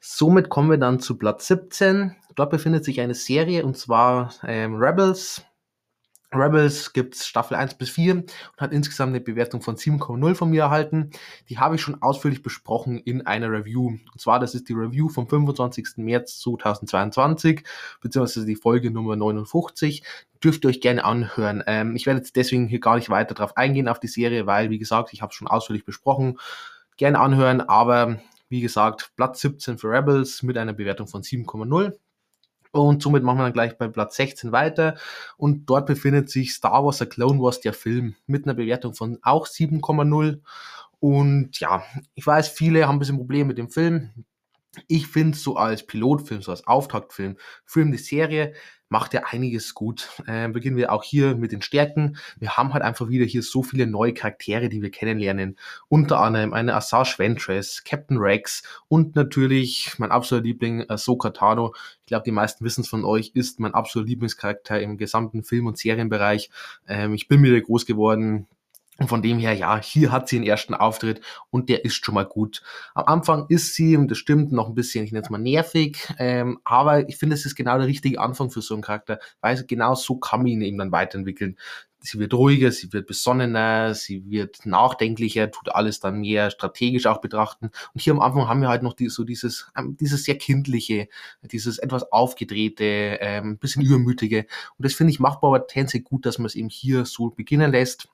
[0.00, 2.16] Somit kommen wir dann zu Platz 17.
[2.34, 5.44] Dort befindet sich eine Serie und zwar ähm, Rebels.
[6.32, 10.62] Rebels gibt's Staffel 1 bis 4 und hat insgesamt eine Bewertung von 7,0 von mir
[10.62, 11.10] erhalten.
[11.48, 13.88] Die habe ich schon ausführlich besprochen in einer Review.
[13.88, 15.96] Und zwar, das ist die Review vom 25.
[15.96, 17.64] März 2022,
[18.00, 20.04] beziehungsweise die Folge Nummer 59.
[20.42, 21.62] Dürft ihr euch gerne anhören.
[21.66, 24.70] Ähm, ich werde jetzt deswegen hier gar nicht weiter drauf eingehen auf die Serie, weil,
[24.70, 26.38] wie gesagt, ich habe es schon ausführlich besprochen.
[26.96, 31.92] Gerne anhören, aber wie gesagt, Platz 17 für Rebels mit einer Bewertung von 7,0.
[32.72, 34.96] Und somit machen wir dann gleich bei Platz 16 weiter.
[35.36, 39.18] Und dort befindet sich Star Wars The Clone Wars, der Film, mit einer Bewertung von
[39.22, 40.40] auch 7,0.
[41.00, 41.82] Und ja,
[42.14, 44.10] ich weiß, viele haben ein bisschen Probleme mit dem Film.
[44.86, 48.54] Ich finde so als Pilotfilm, so als Auftaktfilm, Film die Serie,
[48.90, 50.08] macht ja einiges gut.
[50.26, 52.18] Äh, beginnen wir auch hier mit den Stärken.
[52.38, 55.56] Wir haben halt einfach wieder hier so viele neue Charaktere, die wir kennenlernen.
[55.88, 61.74] Unter anderem eine Asajj Ventress, Captain Rex und natürlich mein absoluter Liebling Ahsoka Tano.
[62.00, 65.66] Ich glaube, die meisten wissen es von euch, ist mein absoluter Lieblingscharakter im gesamten Film-
[65.66, 66.50] und Serienbereich.
[66.88, 68.48] Ähm, ich bin wieder groß geworden
[69.00, 72.14] und von dem her, ja, hier hat sie den ersten Auftritt und der ist schon
[72.14, 72.62] mal gut.
[72.94, 76.06] Am Anfang ist sie, und das stimmt, noch ein bisschen, ich nenne es mal nervig,
[76.18, 79.64] ähm, aber ich finde, es ist genau der richtige Anfang für so einen Charakter, weil
[79.64, 81.56] genau so kann man ihn eben dann weiterentwickeln.
[82.00, 87.22] Sie wird ruhiger, sie wird besonnener, sie wird nachdenklicher, tut alles dann mehr strategisch auch
[87.22, 87.70] betrachten.
[87.94, 91.08] Und hier am Anfang haben wir halt noch die, so dieses, ähm, dieses sehr kindliche,
[91.42, 92.84] dieses etwas aufgedrehte,
[93.20, 94.46] ähm, bisschen übermütige.
[94.76, 97.72] Und das finde ich macht Barbara Tense gut, dass man es eben hier so beginnen
[97.72, 98.10] lässt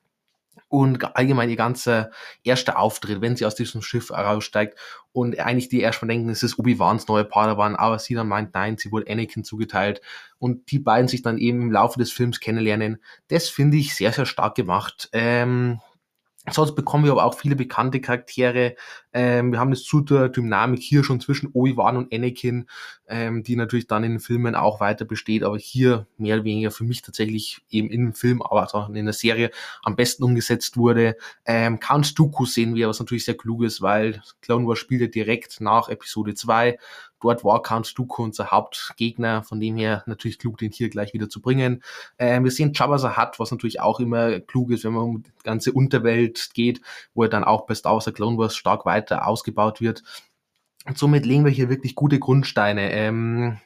[0.76, 2.10] und allgemein ihr ganzer
[2.44, 4.78] erster Auftritt, wenn sie aus diesem Schiff heraussteigt
[5.12, 8.76] und eigentlich die erstmal denken, es ist Obi-Wans neue Padawan, aber sie dann meint, nein,
[8.76, 10.02] sie wurde Anakin zugeteilt
[10.38, 13.02] und die beiden sich dann eben im Laufe des Films kennenlernen.
[13.28, 15.08] Das finde ich sehr, sehr stark gemacht.
[15.12, 15.80] Ähm,
[16.50, 18.76] Sonst bekommen wir aber auch viele bekannte Charaktere.
[19.12, 22.66] Ähm, wir haben das zu der Dynamik hier schon zwischen Obi-Wan und Anakin,
[23.08, 26.70] ähm, die natürlich dann in den Filmen auch weiter besteht, aber hier mehr oder weniger
[26.70, 29.50] für mich tatsächlich eben in dem Film, aber auch in der Serie
[29.82, 31.16] am besten umgesetzt wurde.
[31.44, 35.08] Ähm, Count Dooku sehen wir, was natürlich sehr klug ist, weil Clone Wars spielt ja
[35.08, 36.78] direkt nach Episode 2
[37.20, 41.28] Dort war Count Dooku unser Hauptgegner, von dem her natürlich klug, den hier gleich wieder
[41.28, 41.82] zu bringen.
[42.18, 45.22] Ähm, wir sehen Jabba the Hutt, was natürlich auch immer klug ist, wenn man um
[45.22, 46.80] die ganze Unterwelt geht,
[47.14, 50.02] wo er dann auch bei Star Wars Clone Wars stark weiter ausgebaut wird.
[50.86, 52.92] Und somit legen wir hier wirklich gute Grundsteine.
[52.92, 53.58] Ähm,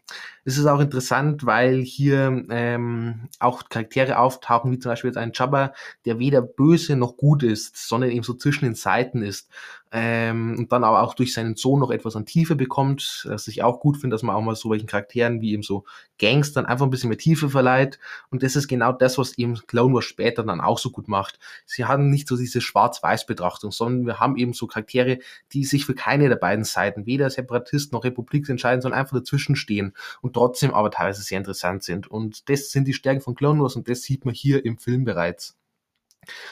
[0.44, 5.32] es ist auch interessant, weil hier ähm, auch Charaktere auftauchen, wie zum Beispiel jetzt ein
[5.34, 5.72] Jabba,
[6.04, 9.48] der weder böse noch gut ist, sondern eben so zwischen den Seiten ist.
[9.92, 13.64] Ähm, und dann aber auch durch seinen Sohn noch etwas an Tiefe bekommt, was ich
[13.64, 15.84] auch gut finde, dass man auch mal so welchen Charakteren wie eben so
[16.20, 17.98] Gangstern einfach ein bisschen mehr Tiefe verleiht.
[18.30, 21.40] Und das ist genau das, was eben Clone Wars später dann auch so gut macht.
[21.66, 25.18] Sie haben nicht so diese Schwarz-Weiß-Betrachtung, sondern wir haben eben so Charaktere,
[25.52, 29.56] die sich für keine der beiden Seiten, weder Separatist noch Republik entscheiden, sondern einfach dazwischen
[29.56, 29.94] stehen.
[30.20, 32.08] Und und trotzdem aber teilweise sehr interessant sind.
[32.08, 35.04] Und das sind die Stärken von Clone Wars und das sieht man hier im Film
[35.04, 35.56] bereits.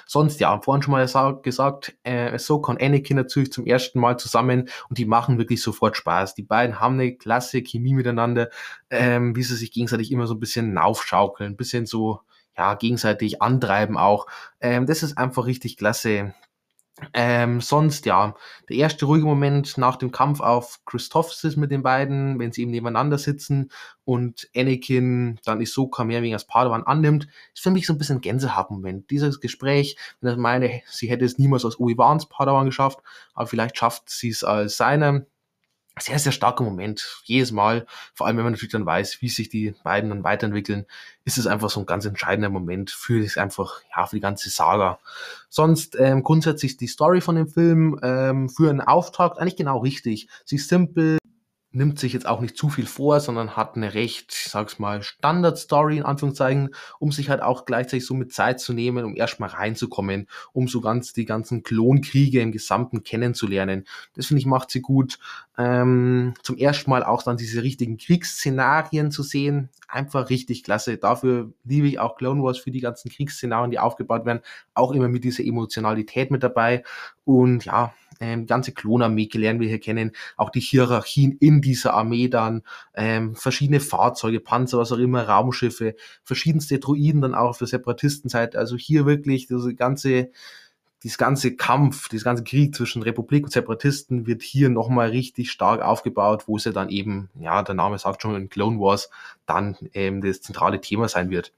[0.07, 1.07] Sonst, ja, vorhin schon mal
[1.43, 5.97] gesagt, äh, so kann Anakin natürlich zum ersten Mal zusammen und die machen wirklich sofort
[5.97, 6.35] Spaß.
[6.35, 8.49] Die beiden haben eine klasse Chemie miteinander,
[8.91, 12.21] ähm, wie sie sich gegenseitig immer so ein bisschen aufschaukeln, ein bisschen so,
[12.57, 14.27] ja, gegenseitig antreiben auch.
[14.61, 16.35] Ähm, das ist einfach richtig klasse.
[17.15, 18.35] Ähm, sonst, ja,
[18.69, 22.71] der erste ruhige Moment nach dem Kampf auf Christophsis mit den beiden, wenn sie eben
[22.71, 23.71] nebeneinander sitzen
[24.05, 28.21] und Anakin dann Ahsoka mehr wegen als Padawan annimmt, ist für mich so ein bisschen
[28.21, 29.11] Gänsehautmoment.
[29.11, 33.01] Dieses Gespräch, wenn ich meine, sie hätte es niemals als Obi-Wans Padawan geschafft,
[33.35, 35.27] aber vielleicht schafft sie es als seine
[36.01, 37.23] sehr, sehr starker Moment.
[37.25, 40.87] Jedes Mal, vor allem wenn man natürlich dann weiß, wie sich die beiden dann weiterentwickeln,
[41.25, 44.51] ist es einfach so ein ganz entscheidender Moment für das einfach, ja, für die ganze
[44.51, 44.99] Saga.
[45.49, 50.29] Sonst ähm, grundsätzlich die Story von dem Film ähm, für einen Auftakt eigentlich genau richtig.
[50.45, 51.19] Sie ist simpel,
[51.71, 55.03] nimmt sich jetzt auch nicht zu viel vor, sondern hat eine recht, ich sag's mal,
[55.03, 59.51] Standard-Story in Anführungszeichen, um sich halt auch gleichzeitig so mit Zeit zu nehmen, um erstmal
[59.51, 63.87] reinzukommen, um so ganz die ganzen Klonkriege im Gesamten kennenzulernen.
[64.15, 65.19] Das finde ich macht sie gut.
[65.59, 70.99] Ähm, zum ersten Mal auch dann diese richtigen Kriegsszenarien zu sehen, einfach richtig klasse.
[70.99, 74.41] Dafür liebe ich auch Clone Wars für die ganzen Kriegsszenarien, die aufgebaut werden,
[74.75, 76.85] auch immer mit dieser Emotionalität mit dabei.
[77.25, 82.29] Und ja, ähm, ganze Klonarmee lernen wir hier kennen, auch die Hierarchien in dieser Armee
[82.29, 82.63] dann,
[82.95, 88.59] ähm, verschiedene Fahrzeuge, Panzer, was auch immer, Raumschiffe, verschiedenste Druiden dann auch auf der Separatistenseite.
[88.59, 90.31] Also hier wirklich diese ganze
[91.03, 95.81] dieses ganze Kampf, dieses ganze Krieg zwischen Republik und Separatisten wird hier nochmal richtig stark
[95.81, 99.11] aufgebaut, wo es ja dann eben, ja, der Name sagt schon in Clone Wars,
[99.47, 101.53] dann ähm, das zentrale Thema sein wird.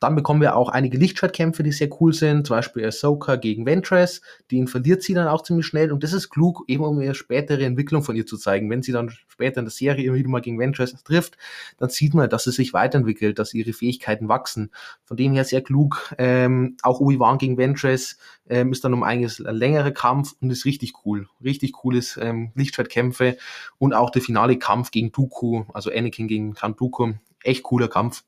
[0.00, 4.20] Dann bekommen wir auch einige Lichtschwertkämpfe, die sehr cool sind, zum Beispiel Ahsoka gegen Ventress,
[4.50, 7.64] den verliert sie dann auch ziemlich schnell und das ist klug, eben um eine spätere
[7.64, 8.70] Entwicklung von ihr zu zeigen.
[8.70, 11.36] Wenn sie dann später in der Serie immer wieder mal gegen Ventress trifft,
[11.78, 14.70] dann sieht man, dass sie sich weiterentwickelt, dass ihre Fähigkeiten wachsen.
[15.04, 16.14] Von dem her sehr klug.
[16.18, 20.64] Ähm, auch Obi-Wan gegen Ventress ähm, ist dann um einiges ein längerer Kampf und ist
[20.64, 21.28] richtig cool.
[21.42, 23.36] Richtig cooles ähm, Lichtschwertkämpfe
[23.78, 27.12] und auch der finale Kampf gegen Dooku, also Anakin gegen Count Dooku.
[27.42, 28.24] Echt cooler Kampf.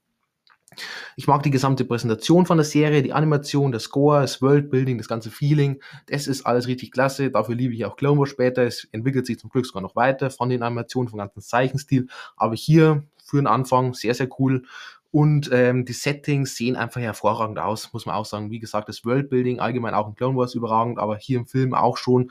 [1.17, 5.09] Ich mag die gesamte Präsentation von der Serie, die Animation, der Score, das Worldbuilding, das
[5.09, 5.81] ganze Feeling.
[6.07, 7.31] Das ist alles richtig klasse.
[7.31, 8.63] Dafür liebe ich auch Clone Wars später.
[8.63, 12.09] Es entwickelt sich zum Glück sogar noch weiter von den Animationen, vom ganzen Zeichenstil.
[12.37, 14.65] Aber hier für den Anfang sehr, sehr cool.
[15.11, 18.51] Und ähm, die Settings sehen einfach hervorragend aus, muss man auch sagen.
[18.51, 21.99] Wie gesagt, das Worldbuilding allgemein auch in Clone Wars überragend, aber hier im Film auch
[21.99, 22.31] schon.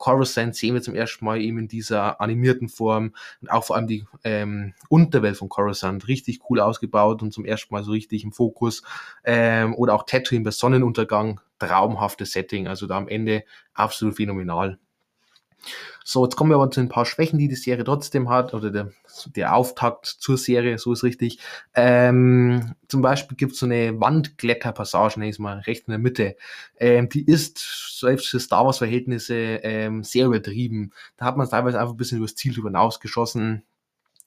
[0.00, 3.86] Coruscant sehen wir zum ersten Mal eben in dieser animierten Form und auch vor allem
[3.86, 8.32] die ähm, Unterwelt von Coruscant richtig cool ausgebaut und zum ersten Mal so richtig im
[8.32, 8.82] Fokus.
[9.24, 13.44] Ähm, oder auch Tatooine bei Sonnenuntergang, traumhaftes Setting, also da am Ende
[13.74, 14.78] absolut phänomenal.
[16.10, 18.72] So, jetzt kommen wir aber zu ein paar Schwächen, die die Serie trotzdem hat, oder
[18.72, 18.90] der,
[19.36, 21.38] der Auftakt zur Serie, so ist richtig.
[21.72, 26.34] Ähm, zum Beispiel gibt es so eine Wandkletterpassage, nenne ich mal, recht in der Mitte.
[26.80, 30.90] Ähm, die ist, selbst für Star Wars-Verhältnisse, ähm, sehr übertrieben.
[31.16, 33.62] Da hat man teilweise einfach ein bisschen übers Ziel hinausgeschossen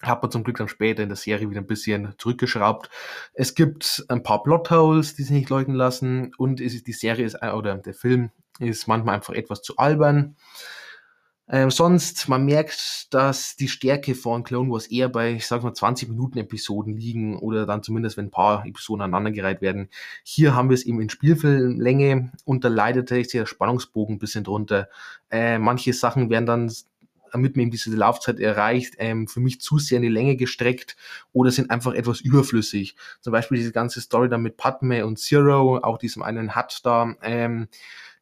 [0.02, 2.90] hat man zum Glück dann später in der Serie wieder ein bisschen zurückgeschraubt.
[3.34, 7.42] Es gibt ein paar Plotholes, die sich nicht leugnen lassen und ist, die Serie ist,
[7.42, 10.36] oder der Film ist manchmal einfach etwas zu albern.
[11.54, 15.72] Ähm, sonst, man merkt, dass die Stärke von Clone Wars eher bei, ich sag mal,
[15.72, 19.90] 20 Minuten Episoden liegen oder dann zumindest, wenn ein paar Episoden aneinandergereiht werden.
[20.24, 24.44] Hier haben wir es eben in Spielfilmlänge und da leidet tatsächlich der Spannungsbogen ein bisschen
[24.44, 24.90] drunter.
[25.30, 26.74] Äh, manche Sachen werden dann
[27.32, 30.96] damit man eben diese Laufzeit erreicht, ähm, für mich zu sehr in die Länge gestreckt
[31.34, 32.96] oder sind einfach etwas überflüssig.
[33.22, 37.16] Zum Beispiel diese ganze Story da mit Padme und Zero, auch diesem einen Hut da,
[37.22, 37.68] ähm,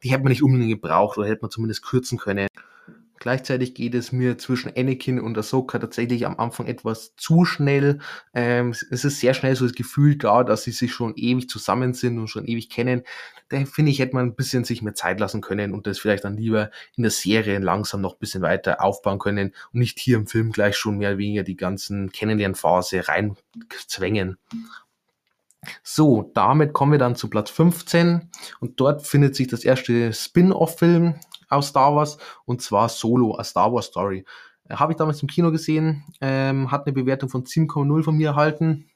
[0.03, 2.47] die hätte man nicht unbedingt gebraucht oder hätte man zumindest kürzen können.
[3.21, 7.99] Gleichzeitig geht es mir zwischen Anakin und Ahsoka tatsächlich am Anfang etwas zu schnell.
[8.33, 11.93] Ähm, es ist sehr schnell so das Gefühl da, dass sie sich schon ewig zusammen
[11.93, 13.03] sind und schon ewig kennen.
[13.49, 16.23] Da finde ich, hätte man ein bisschen sich mehr Zeit lassen können und das vielleicht
[16.23, 20.17] dann lieber in der Serie langsam noch ein bisschen weiter aufbauen können und nicht hier
[20.17, 24.39] im Film gleich schon mehr oder weniger die ganzen Kennenlernphase reinzwängen.
[25.83, 31.19] So, damit kommen wir dann zu Platz 15 und dort findet sich das erste Spin-off-Film
[31.51, 34.25] aus Star Wars und zwar Solo, a Star Wars Story.
[34.69, 38.29] Äh, Habe ich damals im Kino gesehen, ähm, hat eine Bewertung von 7,0 von mir
[38.29, 38.90] erhalten.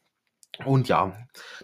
[0.64, 1.14] Und ja,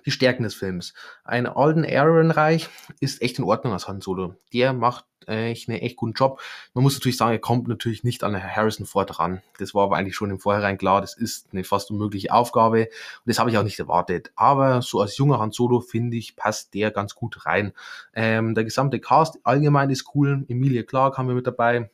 [0.06, 0.94] die Stärken des Films.
[1.24, 2.70] Ein Alden Ehrenreich
[3.00, 4.36] ist echt in Ordnung als Han Solo.
[4.54, 6.42] Der macht echt einen echt guten Job.
[6.74, 9.42] Man muss natürlich sagen, er kommt natürlich nicht an Harrison Ford ran.
[9.60, 11.02] Das war aber eigentlich schon im Vorhinein klar.
[11.02, 12.82] Das ist eine fast unmögliche Aufgabe.
[12.86, 12.90] Und
[13.26, 14.32] das habe ich auch nicht erwartet.
[14.36, 17.74] Aber so als junger Han Solo, finde ich, passt der ganz gut rein.
[18.14, 20.46] Ähm, der gesamte Cast allgemein ist cool.
[20.48, 21.92] Emilia Clarke haben wir mit dabei.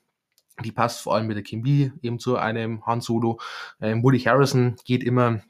[0.64, 3.39] Die passt vor allem mit der Chemie eben zu einem Han Solo.
[3.80, 5.41] Ähm, Woody Harrison geht immer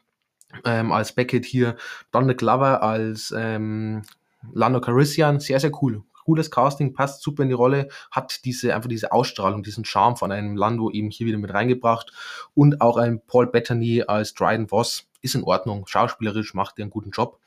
[0.65, 1.75] ähm, als Beckett hier.
[2.11, 4.03] Donald Glover als ähm,
[4.53, 6.03] Lando Calrissian, sehr, sehr cool.
[6.27, 10.31] Cooles Casting, passt super in die Rolle, hat diese, einfach diese Ausstrahlung, diesen Charme von
[10.31, 12.11] einem Lando eben hier wieder mit reingebracht.
[12.53, 15.87] Und auch ein Paul Bettany als Dryden Voss ist in Ordnung.
[15.87, 17.39] Schauspielerisch macht er einen guten Job.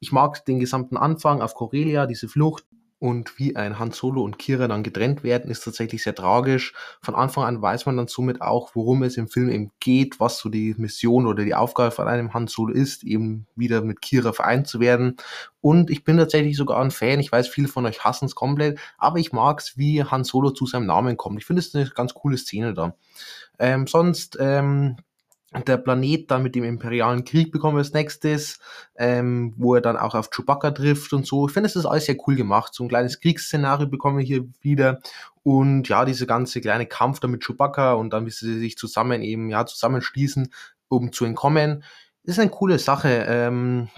[0.00, 2.64] Ich mag den gesamten Anfang auf Corellia, diese Flucht,
[3.00, 6.74] und wie ein Han Solo und Kira dann getrennt werden, ist tatsächlich sehr tragisch.
[7.00, 10.38] Von Anfang an weiß man dann somit auch, worum es im Film eben geht, was
[10.38, 14.34] so die Mission oder die Aufgabe von einem Han Solo ist, eben wieder mit Kira
[14.34, 15.16] vereint zu werden.
[15.62, 17.20] Und ich bin tatsächlich sogar ein Fan.
[17.20, 20.50] Ich weiß, viele von euch hassen es komplett, aber ich mag es, wie Han Solo
[20.50, 21.38] zu seinem Namen kommt.
[21.38, 22.94] Ich finde es eine ganz coole Szene da.
[23.58, 24.96] Ähm, sonst, ähm,
[25.66, 28.60] der Planet dann mit dem Imperialen Krieg bekommen als nächstes,
[28.96, 31.48] ähm, wo er dann auch auf Chewbacca trifft und so.
[31.48, 32.72] Ich finde, es ist alles sehr cool gemacht.
[32.72, 35.00] So ein kleines Kriegsszenario bekommen wir hier wieder.
[35.42, 39.22] Und ja, diese ganze kleine Kampf da mit Chewbacca und dann, wie sie sich zusammen
[39.22, 40.52] eben, ja, zusammenschließen,
[40.88, 41.82] um zu entkommen,
[42.22, 43.24] ist eine coole Sache.
[43.28, 43.88] Ähm,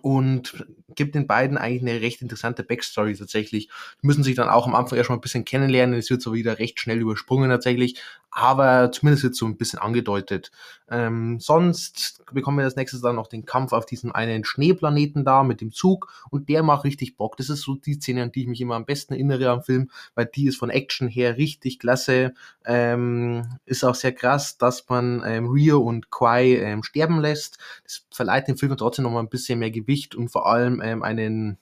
[0.00, 3.68] und gibt den beiden eigentlich eine recht interessante Backstory tatsächlich.
[4.02, 5.98] Die müssen sich dann auch am Anfang erstmal ein bisschen kennenlernen.
[5.98, 8.00] Es wird so wieder recht schnell übersprungen tatsächlich,
[8.30, 10.50] aber zumindest jetzt so ein bisschen angedeutet.
[10.88, 15.42] Ähm, sonst bekommen wir als nächstes dann noch den Kampf auf diesem einen Schneeplaneten da
[15.42, 17.36] mit dem Zug und der macht richtig Bock.
[17.36, 19.90] Das ist so die Szene, an die ich mich immer am besten erinnere am Film,
[20.14, 22.34] weil die ist von Action her richtig klasse.
[22.64, 27.58] Ähm, ist auch sehr krass, dass man ähm, Rio und Quai ähm, sterben lässt.
[27.84, 31.02] Das verleiht dem Film trotzdem noch mal ein bisschen mehr Gewicht und vor allem ähm,
[31.02, 31.58] einen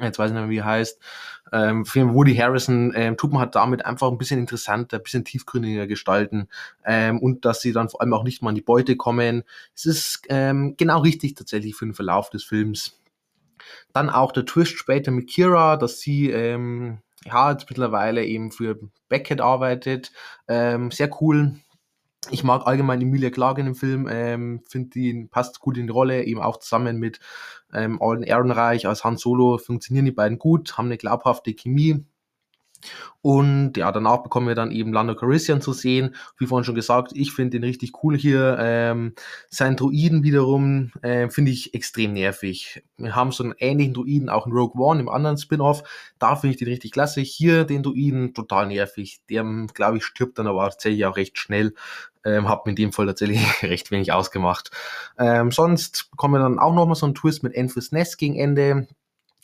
[0.00, 1.00] jetzt weiß ich nicht mehr, wie er heißt,
[1.52, 5.24] ähm, Film Woody Harrison, ähm, tut man halt damit einfach ein bisschen interessanter, ein bisschen
[5.24, 6.48] tiefgründiger gestalten
[6.84, 9.44] ähm, und dass sie dann vor allem auch nicht mal an die Beute kommen.
[9.74, 13.00] Es ist ähm, genau richtig tatsächlich für den Verlauf des Films.
[13.92, 18.78] Dann auch der Twist später mit Kira, dass sie ähm, ja jetzt mittlerweile eben für
[19.08, 20.12] Beckett arbeitet.
[20.46, 21.54] Ähm, sehr cool.
[22.30, 25.92] Ich mag allgemein Emilia Clarke in dem Film, ähm, finde die passt gut in die
[25.92, 27.20] Rolle, eben auch zusammen mit
[27.72, 32.04] ähm, Alden Ehrenreich als Han Solo funktionieren die beiden gut, haben eine glaubhafte Chemie.
[33.20, 36.14] Und ja, danach bekommen wir dann eben Lando Calrissian zu sehen.
[36.38, 38.56] Wie vorhin schon gesagt, ich finde den richtig cool hier.
[38.60, 39.14] Ähm,
[39.50, 42.82] sein Druiden wiederum äh, finde ich extrem nervig.
[42.96, 45.82] Wir haben so einen ähnlichen Druiden auch in Rogue One, im anderen Spin-off.
[46.18, 47.20] Da finde ich den richtig klasse.
[47.20, 49.20] Hier den Druiden total nervig.
[49.28, 51.74] Der, glaube ich, stirbt dann aber tatsächlich auch recht schnell.
[52.24, 54.70] Ähm, hab mir in dem Fall tatsächlich recht wenig ausgemacht.
[55.18, 58.86] Ähm, sonst bekommen wir dann auch nochmal so einen Twist mit Enfys Nest gegen Ende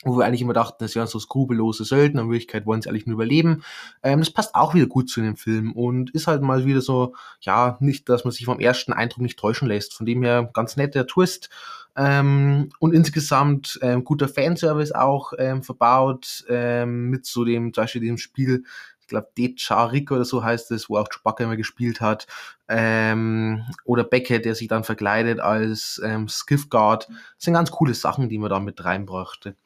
[0.05, 3.07] wo wir eigentlich immer dachten, das wären so skrupellose Söldner, in Wirklichkeit wollen sie eigentlich
[3.07, 3.63] nur überleben.
[4.03, 7.15] Ähm, das passt auch wieder gut zu dem Film und ist halt mal wieder so,
[7.41, 9.95] ja, nicht, dass man sich vom ersten Eindruck nicht täuschen lässt.
[9.95, 11.51] Von dem her ganz netter Twist.
[11.97, 18.03] Ähm, und insgesamt ähm, guter Fanservice auch ähm, verbaut, ähm, mit so dem, zum Beispiel
[18.03, 18.65] dem Spiel,
[19.05, 22.27] ich glaube, Decharik oder so heißt es, wo auch Chewbacca immer gespielt hat.
[22.69, 27.09] Ähm, oder Beckett, der sich dann verkleidet als ähm, Skiff-Guard.
[27.09, 29.57] Das sind ganz coole Sachen, die man da mit reinbrachte.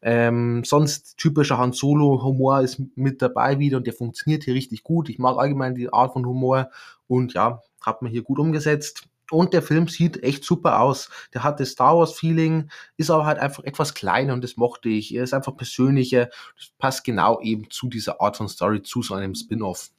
[0.00, 5.08] Ähm, sonst typischer Han Solo-Humor ist mit dabei wieder und der funktioniert hier richtig gut.
[5.08, 6.70] Ich mag allgemein die Art von Humor
[7.06, 9.08] und ja, hat man hier gut umgesetzt.
[9.30, 11.08] Und der Film sieht echt super aus.
[11.32, 15.14] Der hat das Star Wars-Feeling, ist aber halt einfach etwas kleiner und das mochte ich.
[15.14, 16.28] Er ist einfach persönlicher.
[16.56, 19.90] Das passt genau eben zu dieser Art von Story, zu so einem Spin-off.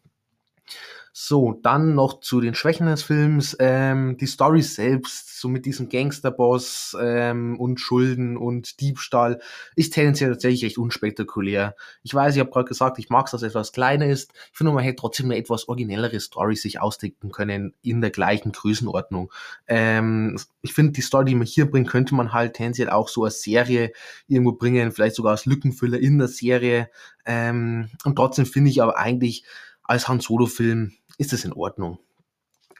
[1.15, 3.55] So, dann noch zu den Schwächen des Films.
[3.59, 9.39] Ähm, die Story selbst, so mit diesem Gangsterboss ähm, und Schulden und Diebstahl,
[9.75, 11.75] ist tendenziell tatsächlich recht unspektakulär.
[12.01, 14.33] Ich weiß, ich habe gerade gesagt, ich mag es, dass es etwas kleiner ist.
[14.51, 18.51] Ich finde, man hätte trotzdem eine etwas originellere Story sich ausdenken können in der gleichen
[18.51, 19.31] Größenordnung.
[19.67, 23.23] Ähm, ich finde, die Story, die man hier bringt, könnte man halt tendenziell auch so
[23.23, 23.91] als Serie
[24.27, 26.89] irgendwo bringen, vielleicht sogar als Lückenfüller in der Serie.
[27.23, 29.45] Ähm, und trotzdem finde ich aber eigentlich
[29.83, 31.99] als Han Solo-Film ist es in Ordnung.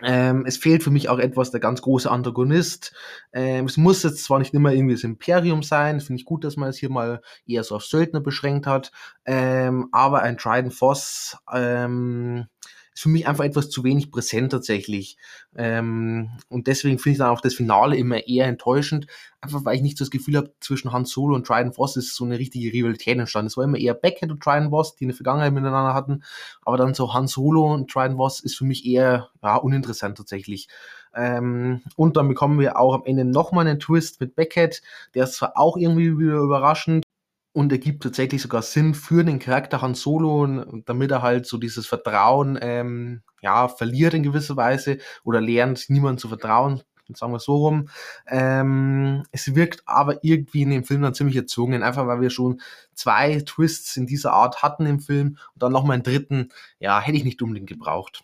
[0.02, 2.94] Ähm, es fehlt für mich auch etwas der ganz große Antagonist.
[3.32, 6.58] Ähm, es muss jetzt zwar nicht immer irgendwie das Imperium sein, finde ich gut, dass
[6.58, 8.92] man es hier mal eher so auf Söldner beschränkt hat,
[9.26, 12.48] ähm, aber ein Trident Foss ähm,
[12.94, 15.18] ist für mich einfach etwas zu wenig präsent tatsächlich.
[15.56, 19.08] Ähm, und deswegen finde ich dann auch das Finale immer eher enttäuschend,
[19.42, 22.16] einfach weil ich nicht so das Gefühl habe, zwischen Han Solo und Trident Voss ist
[22.16, 23.48] so eine richtige Rivalität entstanden.
[23.48, 26.24] Es war immer eher Beckett und Trident Voss, die eine Vergangenheit miteinander hatten,
[26.64, 30.68] aber dann so Han Solo und Trident Voss ist für mich eher ja, uninteressant tatsächlich.
[31.16, 34.82] Ähm, und dann bekommen wir auch am Ende nochmal einen Twist mit Beckett,
[35.14, 37.06] der ist zwar auch irgendwie wieder überraschend,
[37.54, 41.88] und ergibt tatsächlich sogar Sinn für den Charakter Han Solo, damit er halt so dieses
[41.88, 46.82] Vertrauen ähm, ja verliert in gewisser Weise oder lernt, niemandem zu vertrauen.
[47.14, 47.90] sagen wir so rum.
[48.28, 52.60] Ähm, es wirkt aber irgendwie in dem Film dann ziemlich erzwungen, einfach weil wir schon
[52.96, 56.50] zwei Twists in dieser Art hatten im Film und dann nochmal einen dritten,
[56.80, 58.24] ja, hätte ich nicht unbedingt gebraucht.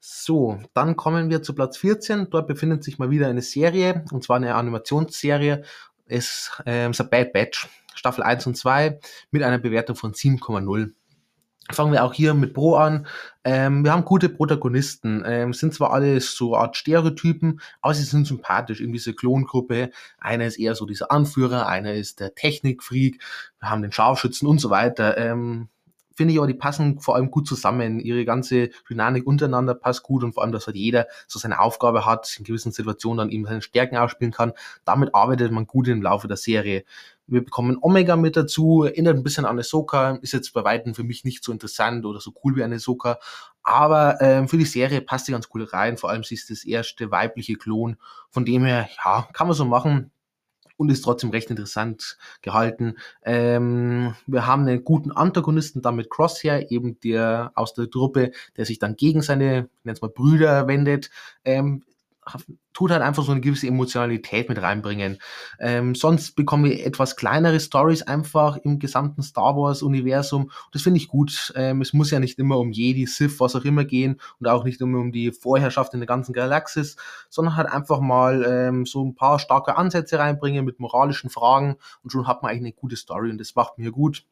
[0.00, 2.30] So, dann kommen wir zu Platz 14.
[2.30, 5.64] Dort befindet sich mal wieder eine Serie, und zwar eine Animationsserie.
[6.06, 8.98] Es ähm, ist A Bad Batch, Staffel 1 und 2,
[9.30, 10.92] mit einer Bewertung von 7,0.
[11.72, 13.08] Fangen wir auch hier mit Pro an.
[13.42, 18.24] Ähm, wir haben gute Protagonisten, ähm, sind zwar alle so Art Stereotypen, aber sie sind
[18.24, 19.90] sympathisch in diese Klongruppe.
[20.18, 23.20] Einer ist eher so dieser Anführer, einer ist der Technikfreak,
[23.58, 25.16] wir haben den Scharfschützen und so weiter.
[25.18, 25.68] Ähm,
[26.16, 28.00] finde ich aber, die passen vor allem gut zusammen.
[28.00, 32.06] Ihre ganze Dynamik untereinander passt gut und vor allem, dass halt jeder so seine Aufgabe
[32.06, 34.52] hat, in gewissen Situationen dann eben seine Stärken ausspielen kann.
[34.84, 36.84] Damit arbeitet man gut im Laufe der Serie.
[37.26, 41.04] Wir bekommen Omega mit dazu, erinnert ein bisschen an Ahsoka, ist jetzt bei Weitem für
[41.04, 43.18] mich nicht so interessant oder so cool wie eine Ahsoka,
[43.62, 46.64] aber ähm, für die Serie passt sie ganz cool rein, vor allem sie ist das
[46.64, 47.96] erste weibliche Klon,
[48.30, 50.10] von dem her, ja, kann man so machen,
[50.76, 52.96] und ist trotzdem recht interessant gehalten.
[53.22, 58.78] Ähm, wir haben einen guten Antagonisten damit Crosshair, eben der aus der Truppe, der sich
[58.78, 61.10] dann gegen seine, nenn's mal Brüder wendet.
[61.44, 61.82] Ähm,
[62.72, 65.18] tut halt einfach so eine gewisse Emotionalität mit reinbringen.
[65.58, 70.50] Ähm, sonst bekommen wir etwas kleinere Stories einfach im gesamten Star Wars Universum.
[70.72, 71.52] Das finde ich gut.
[71.56, 74.64] Ähm, es muss ja nicht immer um Jedi, Sith, was auch immer gehen und auch
[74.64, 76.96] nicht immer um die Vorherrschaft in der ganzen Galaxis,
[77.30, 82.10] sondern halt einfach mal ähm, so ein paar starke Ansätze reinbringen mit moralischen Fragen und
[82.10, 84.24] schon hat man eigentlich eine gute Story und das macht mir gut.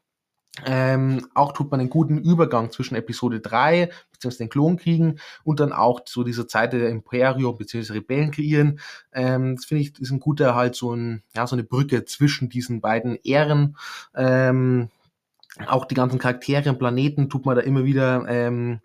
[0.65, 4.45] Ähm, auch tut man einen guten Übergang zwischen Episode 3 bzw.
[4.45, 7.93] den Klonkriegen und dann auch zu dieser Zeit der Imperium bzw.
[7.93, 8.79] Rebellen kreieren.
[9.13, 12.49] Ähm, das finde ich ist ein guter halt so ein ja so eine Brücke zwischen
[12.49, 13.77] diesen beiden Ehren.
[14.15, 14.91] Ähm,
[15.67, 18.81] auch die ganzen Charaktere und Planeten tut man da immer wieder ähm,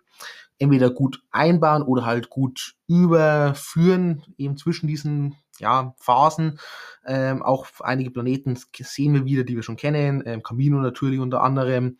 [0.58, 6.58] entweder gut einbauen oder halt gut überführen eben zwischen diesen ja, Phasen.
[7.06, 10.22] Ähm, auch einige Planeten sehen wir wieder, die wir schon kennen.
[10.26, 11.98] Ähm, Camino natürlich unter anderem.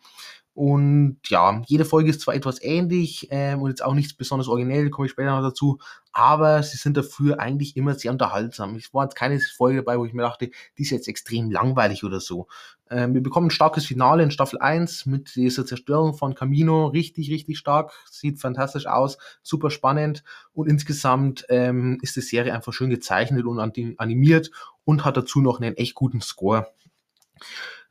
[0.53, 4.89] Und ja, jede Folge ist zwar etwas ähnlich ähm, und jetzt auch nichts besonders originell,
[4.89, 5.79] komme ich später noch dazu,
[6.11, 8.75] aber sie sind dafür eigentlich immer sehr unterhaltsam.
[8.75, 12.03] Es war jetzt keine Folge dabei, wo ich mir dachte, die ist jetzt extrem langweilig
[12.03, 12.47] oder so.
[12.89, 16.87] Ähm, wir bekommen ein starkes Finale in Staffel 1 mit dieser Zerstörung von Camino.
[16.87, 17.93] Richtig, richtig stark.
[18.11, 19.17] Sieht fantastisch aus.
[19.41, 20.25] Super spannend.
[20.51, 23.59] Und insgesamt ähm, ist die Serie einfach schön gezeichnet und
[23.97, 24.51] animiert
[24.83, 26.67] und hat dazu noch einen echt guten Score.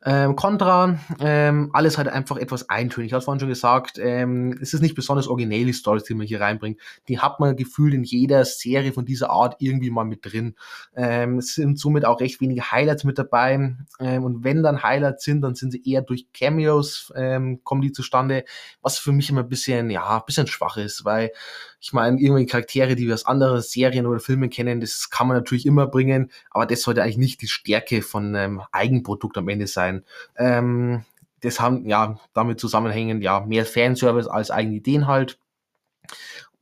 [0.03, 3.09] Ähm, Contra, ähm, alles halt einfach etwas eintönig.
[3.09, 6.25] Ich habe vorhin schon gesagt, ähm, es ist nicht besonders originell, die Stories, die man
[6.25, 6.79] hier reinbringt.
[7.07, 10.55] Die hat man gefühlt in jeder Serie von dieser Art irgendwie mal mit drin.
[10.95, 13.75] Ähm, es sind somit auch recht wenige Highlights mit dabei.
[13.99, 17.91] Ähm, und wenn dann Highlights sind, dann sind sie eher durch Cameos, ähm, kommen die
[17.91, 18.45] zustande,
[18.81, 21.31] was für mich immer ein bisschen, ja, ein bisschen schwach ist, weil
[21.81, 25.37] ich meine, irgendwelche Charaktere, die wir aus anderen Serien oder Filmen kennen, das kann man
[25.37, 29.65] natürlich immer bringen, aber das sollte eigentlich nicht die Stärke von einem Eigenprodukt am Ende
[29.65, 30.05] sein.
[30.37, 31.03] Ähm,
[31.41, 35.39] das haben ja damit zusammenhängen ja mehr Fanservice als eigene Ideen halt.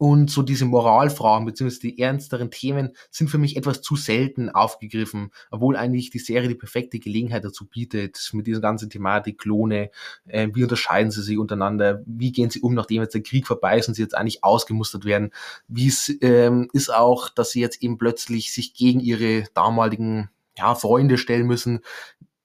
[0.01, 5.31] Und so diese Moralfragen beziehungsweise die ernsteren Themen sind für mich etwas zu selten aufgegriffen,
[5.51, 9.91] obwohl eigentlich die Serie die perfekte Gelegenheit dazu bietet, mit dieser ganzen Thematik Klone,
[10.25, 13.77] äh, wie unterscheiden sie sich untereinander, wie gehen sie um, nachdem jetzt der Krieg vorbei
[13.77, 15.31] ist und sie jetzt eigentlich ausgemustert werden,
[15.67, 20.75] wie es ähm, ist auch, dass sie jetzt eben plötzlich sich gegen ihre damaligen ja,
[20.75, 21.79] Freunde stellen müssen,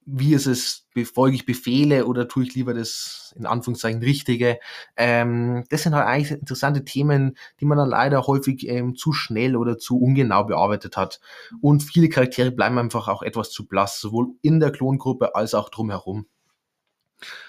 [0.07, 4.59] wie ist es, befolge ich Befehle oder tue ich lieber das in Anführungszeichen Richtige?
[4.97, 9.57] Ähm, das sind halt eigentlich interessante Themen, die man dann leider häufig ähm, zu schnell
[9.57, 11.21] oder zu ungenau bearbeitet hat.
[11.61, 15.69] Und viele Charaktere bleiben einfach auch etwas zu blass, sowohl in der Klongruppe als auch
[15.69, 16.27] drumherum.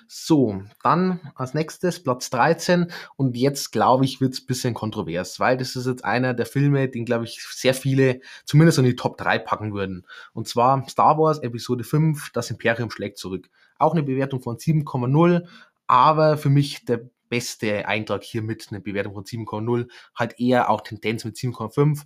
[0.08, 5.40] So, dann als nächstes Platz 13 und jetzt glaube ich wird es ein bisschen kontrovers,
[5.40, 8.96] weil das ist jetzt einer der Filme, den glaube ich sehr viele zumindest in die
[8.96, 10.06] Top 3 packen würden.
[10.34, 13.50] Und zwar Star Wars Episode 5, das Imperium schlägt zurück.
[13.78, 15.48] Auch eine Bewertung von 7,0,
[15.88, 20.82] aber für mich der beste Eintrag hier mit einer Bewertung von 7,0, halt eher auch
[20.82, 22.04] Tendenz mit 7,5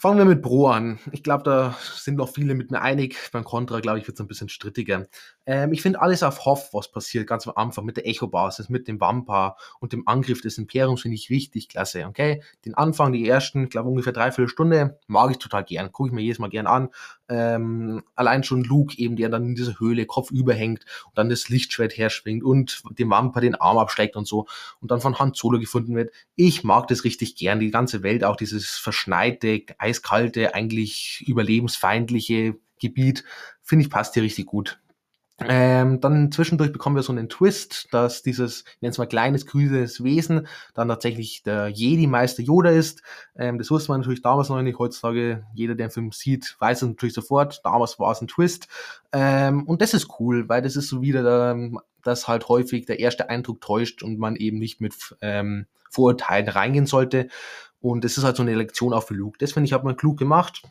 [0.00, 0.98] Fangen wir mit Pro an.
[1.12, 3.18] Ich glaube, da sind noch viele mit mir einig.
[3.32, 5.08] Beim Contra, glaube ich, wird es ein bisschen strittiger.
[5.44, 8.88] Ähm, ich finde alles auf Hoff, was passiert, ganz am Anfang mit der Echo-Basis, mit
[8.88, 12.06] dem Vampar und dem Angriff des Imperiums finde ich richtig klasse.
[12.06, 15.92] Okay, den Anfang, die ersten, glaube ungefähr dreiviertel Stunde, mag ich total gern.
[15.92, 16.88] Gucke ich mir jedes Mal gern an.
[17.30, 21.48] Ähm, allein schon Luke eben, der dann in dieser Höhle Kopf überhängt und dann das
[21.48, 24.48] Lichtschwert herschwingt und dem Vampar den Arm abschlägt und so
[24.80, 26.12] und dann von Han Solo gefunden wird.
[26.34, 27.60] Ich mag das richtig gern.
[27.60, 33.24] Die ganze Welt, auch dieses verschneite, eiskalte, eigentlich überlebensfeindliche Gebiet,
[33.62, 34.80] finde ich, passt hier richtig gut.
[35.48, 40.04] Ähm, dann zwischendurch bekommen wir so einen Twist, dass dieses, nennen es mal kleines, grünes
[40.04, 43.02] Wesen dann tatsächlich der Jedi-Meister Yoda ist.
[43.36, 44.78] Ähm, das wusste man natürlich damals noch nicht.
[44.78, 47.60] Heutzutage, jeder, der den Film sieht, weiß es natürlich sofort.
[47.64, 48.68] Damals war es ein Twist.
[49.12, 51.70] Ähm, und das ist cool, weil das ist so wieder, der,
[52.02, 56.86] dass halt häufig der erste Eindruck täuscht und man eben nicht mit ähm, Vorurteilen reingehen
[56.86, 57.28] sollte.
[57.80, 59.38] Und das ist halt so eine Lektion auch für Luke.
[59.38, 60.62] Das finde ich, hat man klug gemacht.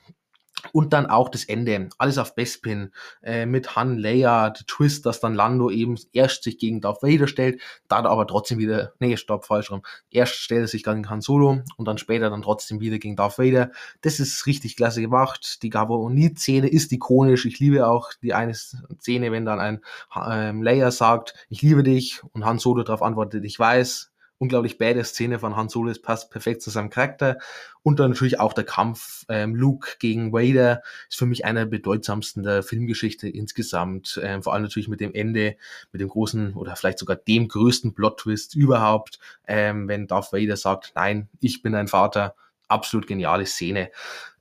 [0.73, 2.91] Und dann auch das Ende, alles auf Bespin,
[3.21, 7.27] äh, mit Han, Leia, der Twist, dass dann Lando eben erst sich gegen Darth Vader
[7.27, 11.21] stellt, dann aber trotzdem wieder, nee, stopp, falsch rum, erst stellt er sich gegen Han
[11.21, 13.71] Solo und dann später dann trotzdem wieder gegen Darth Vader.
[14.01, 15.63] Das ist richtig klasse gemacht.
[15.63, 17.45] Die Gabo-Szene ist ikonisch.
[17.45, 19.81] Ich liebe auch die eine Szene, wenn dann ein
[20.15, 25.03] ähm, Leia sagt, ich liebe dich und Han Solo darauf antwortet, ich weiß, unglaublich beide
[25.03, 27.37] Szene von Han Solo, es passt perfekt zu seinem Charakter.
[27.83, 31.69] Und dann natürlich auch der Kampf ähm, Luke gegen Vader ist für mich einer der
[31.69, 34.19] bedeutsamsten der Filmgeschichte insgesamt.
[34.23, 35.55] Ähm, vor allem natürlich mit dem Ende,
[35.91, 40.93] mit dem großen oder vielleicht sogar dem größten Plot-Twist überhaupt, ähm, wenn Darth Vader sagt,
[40.95, 42.35] nein, ich bin dein Vater
[42.69, 43.91] absolut geniale Szene.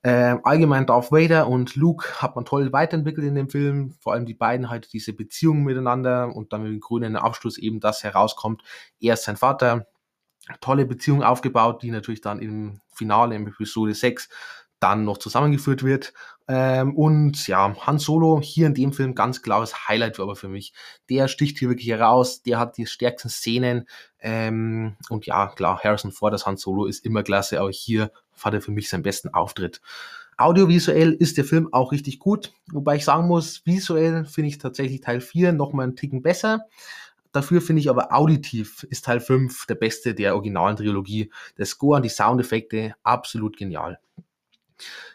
[0.01, 3.95] Ähm, allgemein Darth Vader und Luke hat man toll weiterentwickelt in dem Film.
[3.99, 7.79] Vor allem die beiden halt diese Beziehung miteinander und dann mit dem grünen Abschluss eben
[7.79, 8.61] das herauskommt.
[9.01, 9.87] Er ist sein Vater.
[10.61, 14.29] Tolle Beziehung aufgebaut, die natürlich dann im Finale, in Episode 6,
[14.79, 16.13] dann noch zusammengeführt wird.
[16.47, 20.73] Ähm, und ja, Han Solo hier in dem Film ganz klares Highlight aber für mich.
[21.09, 23.87] Der sticht hier wirklich heraus, der hat die stärksten Szenen.
[24.19, 28.11] Ähm, und ja, klar, Harrison Ford als Han Solo ist immer klasse, aber hier
[28.41, 29.81] hat er für mich seinen besten Auftritt.
[30.37, 35.01] Audiovisuell ist der Film auch richtig gut, wobei ich sagen muss, visuell finde ich tatsächlich
[35.01, 36.65] Teil 4 nochmal einen Ticken besser.
[37.31, 41.31] Dafür finde ich aber auditiv ist Teil 5 der beste der originalen Trilogie.
[41.57, 43.99] Der Score und die Soundeffekte absolut genial.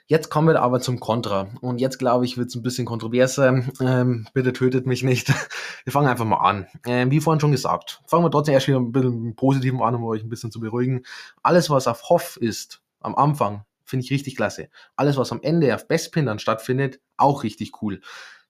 [0.07, 1.49] Jetzt kommen wir aber zum Kontra.
[1.61, 3.65] Und jetzt glaube ich, wird es ein bisschen kontroverser.
[3.81, 5.29] Ähm, bitte tötet mich nicht.
[5.85, 6.67] Wir fangen einfach mal an.
[6.87, 10.05] Ähm, wie vorhin schon gesagt, fangen wir trotzdem erst wieder ein bisschen positiven an, um
[10.05, 11.05] euch ein bisschen zu beruhigen.
[11.43, 14.69] Alles, was auf Hoff ist, am Anfang, finde ich richtig klasse.
[14.97, 18.01] Alles, was am Ende auf Bestpin dann stattfindet, auch richtig cool.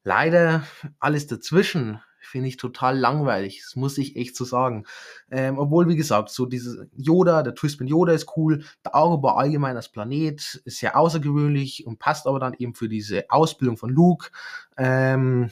[0.04, 0.64] Leider
[1.00, 3.60] alles dazwischen finde ich total langweilig.
[3.62, 4.84] Das muss ich echt so sagen.
[5.30, 8.64] Ähm, obwohl, wie gesagt, so dieses Yoda, der Twist mit Yoda ist cool.
[8.84, 13.30] Der Auroba allgemein als Planet ist sehr außergewöhnlich und passt aber dann eben für diese
[13.30, 14.30] Ausbildung von Luke.
[14.76, 15.50] Ähm,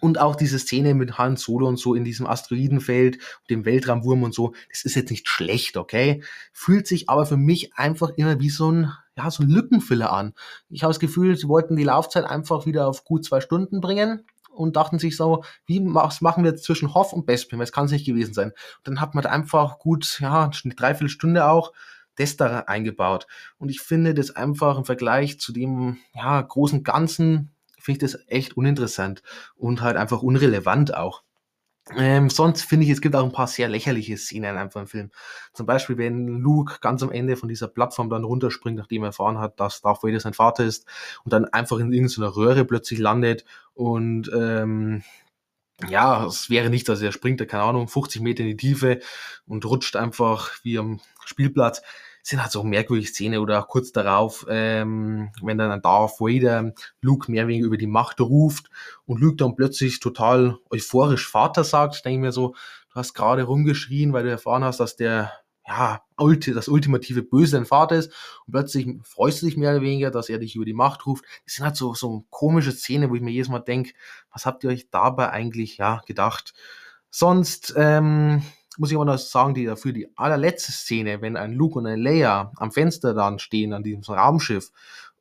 [0.00, 4.34] und auch diese Szene mit Han Solo und so in diesem Asteroidenfeld, dem Weltraumwurm und
[4.34, 6.22] so, das ist jetzt nicht schlecht, okay?
[6.52, 10.34] Fühlt sich aber für mich einfach immer wie so ein, ja, so ein Lückenfiller an.
[10.68, 14.24] Ich habe das Gefühl, sie wollten die Laufzeit einfach wieder auf gut zwei Stunden bringen
[14.54, 17.58] und dachten sich so, wie was machen wir jetzt zwischen Hoff und Bespin?
[17.58, 18.50] Das kann es nicht gewesen sein.
[18.50, 21.72] Und dann hat man einfach gut, ja, eine Dreiviertelstunde auch
[22.20, 23.26] das da eingebaut.
[23.58, 28.22] Und ich finde das einfach im Vergleich zu dem ja, großen Ganzen, finde ich das
[28.28, 29.22] echt uninteressant
[29.56, 31.22] und halt einfach unrelevant auch.
[31.96, 35.10] Ähm, sonst finde ich, es gibt auch ein paar sehr lächerliche Szenen einfach im Film.
[35.52, 39.38] Zum Beispiel, wenn Luke ganz am Ende von dieser Plattform dann runterspringt, nachdem er erfahren
[39.38, 40.86] hat, dass Darth Vader sein Vater ist
[41.24, 43.44] und dann einfach in irgendeiner Röhre plötzlich landet
[43.80, 45.02] und ähm,
[45.88, 49.00] ja, es wäre nicht, dass er springt, keine Ahnung, 50 Meter in die Tiefe
[49.46, 51.80] und rutscht einfach wie am Spielplatz.
[52.22, 56.74] Sind halt so merkwürdige Szene oder auch kurz darauf, ähm, wenn dann ein Darth Vader
[57.00, 58.68] Luke mehr oder weniger über die Macht ruft
[59.06, 63.44] und Luke dann plötzlich total euphorisch Vater sagt, denke ich mir so, du hast gerade
[63.44, 65.32] rumgeschrien, weil du erfahren hast, dass der
[65.66, 68.12] ja, das ultimative Böse dein Vater ist
[68.46, 71.24] und plötzlich freust du dich mehr oder weniger, dass er dich über die Macht ruft.
[71.44, 73.92] Das sind halt so, so komische Szenen, wo ich mir jedes Mal denke,
[74.32, 76.54] was habt ihr euch dabei eigentlich, ja, gedacht?
[77.10, 78.42] Sonst, ähm,
[78.78, 82.00] muss ich aber noch sagen, die dafür die allerletzte Szene, wenn ein Luke und ein
[82.00, 84.70] Leia am Fenster dann stehen, an diesem Raumschiff,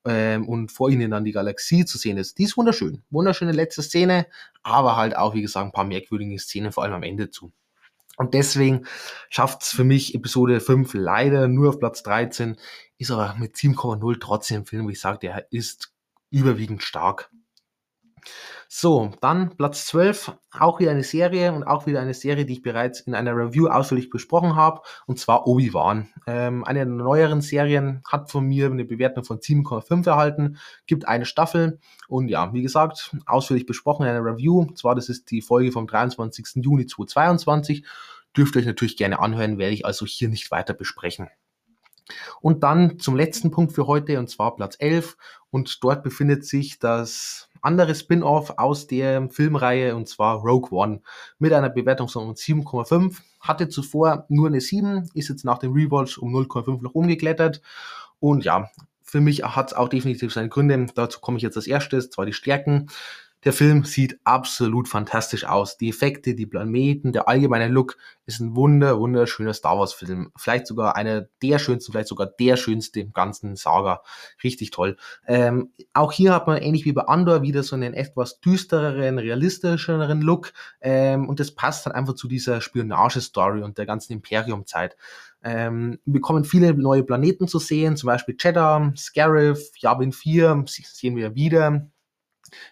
[0.05, 3.03] ähm, und vor ihnen dann die Galaxie zu sehen ist, die ist wunderschön.
[3.09, 4.27] Wunderschöne letzte Szene,
[4.63, 7.51] aber halt auch, wie gesagt, ein paar merkwürdige Szenen, vor allem am Ende zu.
[8.19, 8.85] Und deswegen
[9.29, 12.57] schafft es für mich Episode 5 leider nur auf Platz 13,
[12.97, 15.93] ist aber mit 7,0 trotzdem ein Film, wo ich sage, der ist
[16.29, 17.31] überwiegend stark.
[18.71, 22.61] So, dann Platz 12, auch wieder eine Serie und auch wieder eine Serie, die ich
[22.61, 26.09] bereits in einer Review ausführlich besprochen habe, und zwar Obi-Wan.
[26.27, 31.25] Ähm, eine der neueren Serien hat von mir eine Bewertung von 7,5 erhalten, gibt eine
[31.25, 34.59] Staffel und ja, wie gesagt, ausführlich besprochen in einer Review.
[34.59, 36.63] Und zwar, das ist die Folge vom 23.
[36.63, 37.83] Juni 2022.
[38.37, 41.27] Dürft ihr euch natürlich gerne anhören, werde ich also hier nicht weiter besprechen.
[42.39, 45.17] Und dann zum letzten Punkt für heute, und zwar Platz 11.
[45.49, 51.01] Und dort befindet sich das andere Spin-off aus der Filmreihe und zwar Rogue One
[51.37, 53.17] mit einer Bewertung von 7,5.
[53.39, 57.61] Hatte zuvor nur eine 7, ist jetzt nach dem Rewatch um 0,5 noch umgeklettert.
[58.19, 58.69] Und ja,
[59.01, 60.85] für mich hat es auch definitiv seine Gründe.
[60.93, 62.87] Dazu komme ich jetzt als erstes, zwar die Stärken.
[63.45, 65.77] Der Film sieht absolut fantastisch aus.
[65.77, 70.31] Die Effekte, die Planeten, der allgemeine Look ist ein wunder, wunderschöner Star Wars Film.
[70.35, 74.01] Vielleicht sogar einer der schönsten, vielleicht sogar der schönste im ganzen Saga.
[74.43, 74.97] Richtig toll.
[75.25, 80.21] Ähm, auch hier hat man ähnlich wie bei Andor wieder so einen etwas düstereren, realistischeren
[80.21, 80.51] Look.
[80.81, 84.97] Ähm, und das passt dann einfach zu dieser Spionage-Story und der ganzen Imperium-Zeit.
[85.41, 91.15] Ähm, wir bekommen viele neue Planeten zu sehen, zum Beispiel Cheddar, Scarif, Yavin 4, sehen
[91.15, 91.89] wir wieder.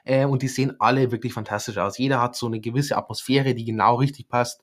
[0.03, 1.97] Äh, und die sehen alle wirklich fantastisch aus.
[1.97, 4.61] Jeder hat so eine gewisse Atmosphäre, die genau richtig passt.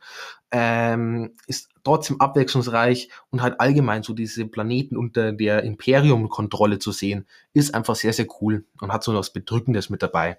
[0.51, 7.27] Ähm, ist trotzdem abwechslungsreich und halt allgemein so diese Planeten unter der Imperium-Kontrolle zu sehen,
[7.53, 10.39] ist einfach sehr, sehr cool und hat so was Bedrückendes mit dabei.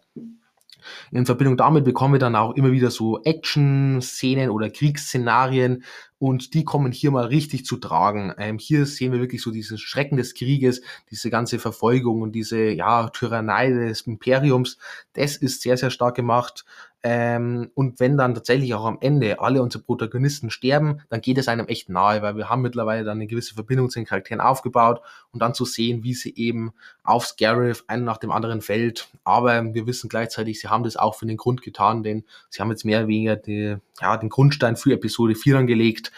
[1.12, 5.84] In Verbindung damit bekommen wir dann auch immer wieder so Action-Szenen oder Kriegsszenarien
[6.26, 8.34] und die kommen hier mal richtig zu tragen.
[8.40, 12.72] Ähm, hier sehen wir wirklich so diesen Schrecken des Krieges, diese ganze Verfolgung und diese
[12.72, 14.80] ja, Tyrannei des Imperiums.
[15.14, 16.66] Das ist sehr, sehr stark gemacht.
[17.08, 21.48] Ähm, und wenn dann tatsächlich auch am Ende alle unsere Protagonisten sterben, dann geht es
[21.48, 25.02] einem echt nahe, weil wir haben mittlerweile dann eine gewisse Verbindung zu den Charakteren aufgebaut
[25.32, 29.08] und dann zu sehen, wie sie eben auf Scarif einen nach dem anderen fällt.
[29.24, 32.72] Aber wir wissen gleichzeitig, sie haben das auch für den Grund getan, denn sie haben
[32.72, 36.12] jetzt mehr oder weniger die, ja, den Grundstein für Episode 4 angelegt.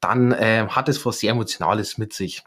[0.00, 2.44] Dann äh, hat es was sehr Emotionales mit sich.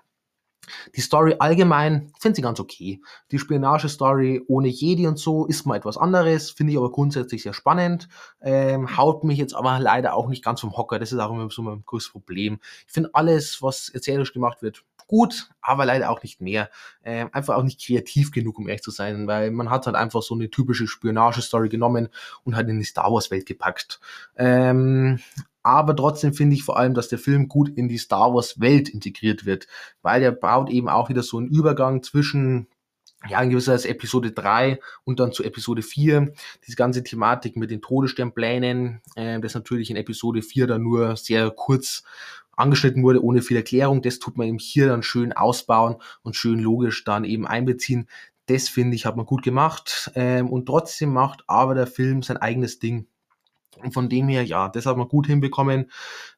[0.96, 3.02] Die Story allgemein finde ich ganz okay.
[3.32, 7.54] Die Spionage-Story ohne Jedi und so ist mal etwas anderes, finde ich aber grundsätzlich sehr
[7.54, 8.08] spannend.
[8.42, 11.00] Ähm, haut mich jetzt aber leider auch nicht ganz vom Hocker.
[11.00, 12.60] Das ist auch immer so mein größtes Problem.
[12.86, 16.70] Ich finde alles, was erzählerisch gemacht wird, gut, aber leider auch nicht mehr.
[17.04, 20.22] Ähm, einfach auch nicht kreativ genug, um ehrlich zu sein, weil man hat halt einfach
[20.22, 22.10] so eine typische Spionage-Story genommen
[22.44, 24.00] und halt in die Star Wars-Welt gepackt.
[24.36, 25.20] Ähm,
[25.64, 28.90] aber trotzdem finde ich vor allem, dass der Film gut in die Star Wars Welt
[28.90, 29.68] integriert wird,
[30.02, 32.68] weil er baut eben auch wieder so einen Übergang zwischen
[33.30, 36.34] ja, in gewisser Weise Episode 3 und dann zu Episode 4.
[36.68, 41.50] Diese ganze Thematik mit den Todessternplänen, äh, das natürlich in Episode 4 dann nur sehr
[41.52, 42.04] kurz
[42.56, 44.02] angeschnitten wurde, ohne viel Erklärung.
[44.02, 48.08] Das tut man eben hier dann schön ausbauen und schön logisch dann eben einbeziehen.
[48.48, 50.12] Das finde ich, hat man gut gemacht.
[50.16, 53.08] Ähm, und trotzdem macht aber der Film sein eigenes Ding.
[53.82, 55.92] Und von dem her, ja, das hat man gut hinbekommen.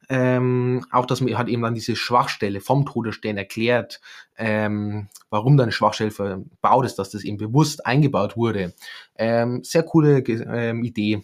[0.09, 4.01] Ähm, auch, dass man hat eben dann diese Schwachstelle vom Todesstern erklärt,
[4.37, 8.73] ähm, warum da eine Schwachstelle verbaut ist, dass das eben bewusst eingebaut wurde.
[9.17, 11.23] Ähm, sehr coole ähm, Idee.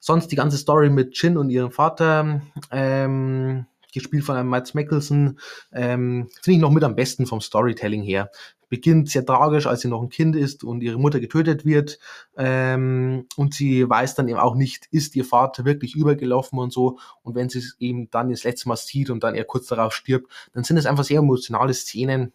[0.00, 5.38] Sonst die ganze Story mit Chin und ihrem Vater, ähm, gespielt von einem Mads Mickelson,
[5.72, 8.30] ähm, finde ich noch mit am besten vom Storytelling her
[8.74, 12.00] beginnt sehr tragisch, als sie noch ein Kind ist und ihre Mutter getötet wird.
[12.36, 16.98] Ähm, und sie weiß dann eben auch nicht, ist ihr Vater wirklich übergelaufen und so.
[17.22, 19.94] Und wenn sie es eben dann das letzte Mal sieht und dann er kurz darauf
[19.94, 22.32] stirbt, dann sind es einfach sehr emotionale Szenen,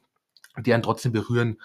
[0.58, 1.58] die einen trotzdem berühren.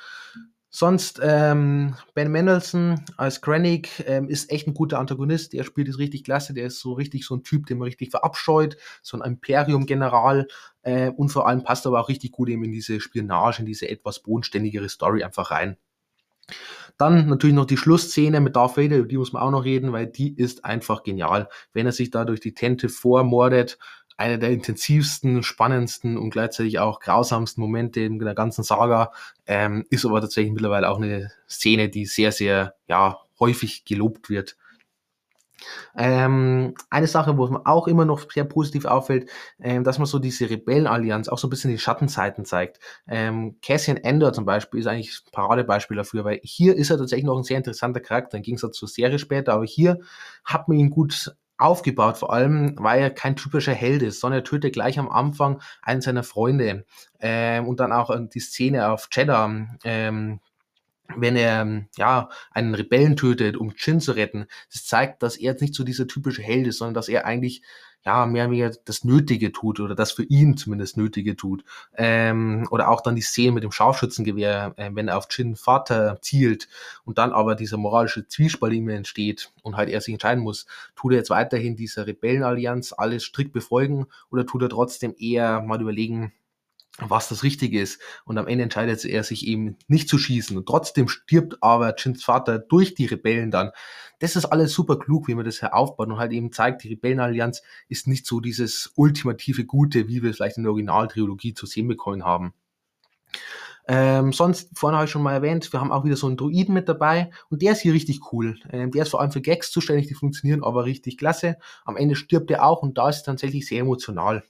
[0.77, 5.53] Sonst ähm, Ben Mendelssohn als Krennic ähm, ist echt ein guter Antagonist.
[5.53, 6.53] Der spielt es richtig klasse.
[6.53, 8.77] Der ist so richtig so ein Typ, den man richtig verabscheut.
[9.01, 10.49] So ein Imperium-General.
[10.83, 13.89] Äh, und vor allem passt aber auch richtig gut eben in diese Spionage, in diese
[13.89, 15.77] etwas bodenständigere Story einfach rein.
[16.99, 19.93] Dann natürlich noch die Schlussszene mit Darth Vader, über die muss man auch noch reden,
[19.93, 21.49] weil die ist einfach genial.
[21.73, 23.79] Wenn er sich da durch die Tente vormordet,
[24.17, 29.13] einer der intensivsten, spannendsten und gleichzeitig auch grausamsten Momente in der ganzen Saga,
[29.47, 34.57] ähm, ist aber tatsächlich mittlerweile auch eine Szene, die sehr, sehr, ja, häufig gelobt wird.
[35.97, 40.19] Ähm, eine Sache, wo man auch immer noch sehr positiv auffällt, ähm, dass man so
[40.19, 42.81] diese Rebellenallianz auch so ein bisschen die Schattenseiten zeigt.
[43.07, 47.27] Ähm, Cassian Ender zum Beispiel ist eigentlich ein Paradebeispiel dafür, weil hier ist er tatsächlich
[47.27, 50.01] noch ein sehr interessanter Charakter, im Gegensatz zur Serie später, aber hier
[50.45, 54.45] hat man ihn gut aufgebaut, vor allem, weil er kein typischer Held ist, sondern er
[54.45, 56.85] tötet gleich am Anfang einen seiner Freunde.
[57.21, 60.41] Ähm, und dann auch die Szene auf Cheddar, ähm,
[61.17, 64.47] wenn er ja einen Rebellen tötet, um Chin zu retten.
[64.73, 67.63] Das zeigt, dass er jetzt nicht so dieser typische Held ist, sondern dass er eigentlich
[68.05, 71.65] ja, mehr oder weniger das Nötige tut oder das für ihn zumindest Nötige tut.
[71.97, 76.19] Ähm, oder auch dann die Szene mit dem Scharfschützengewehr, äh, wenn er auf Chin Vater
[76.21, 76.69] zielt
[77.05, 81.13] und dann aber dieser moralische Zwiespalt ihm entsteht und halt er sich entscheiden muss, tut
[81.13, 86.33] er jetzt weiterhin dieser Rebellenallianz alles strikt befolgen oder tut er trotzdem eher mal überlegen,
[86.99, 88.01] was das Richtige ist.
[88.25, 90.57] Und am Ende entscheidet er sich eben nicht zu schießen.
[90.57, 93.73] Und trotzdem stirbt aber Chins Vater durch die Rebellen dann.
[94.21, 96.89] Das ist alles super klug, wie man das hier aufbaut und halt eben zeigt, die
[96.89, 101.67] Rebellenallianz ist nicht so dieses ultimative Gute, wie wir es vielleicht in der Originaltrilogie zu
[101.67, 102.55] sehen bekommen haben.
[103.87, 106.73] Ähm, sonst, vorhin habe ich schon mal erwähnt, wir haben auch wieder so einen Druiden
[106.73, 108.59] mit dabei und der ist hier richtig cool.
[108.71, 111.59] Ähm, der ist vor allem für Gags zuständig, die funktionieren aber richtig klasse.
[111.85, 114.45] Am Ende stirbt er auch und da ist es tatsächlich sehr emotional.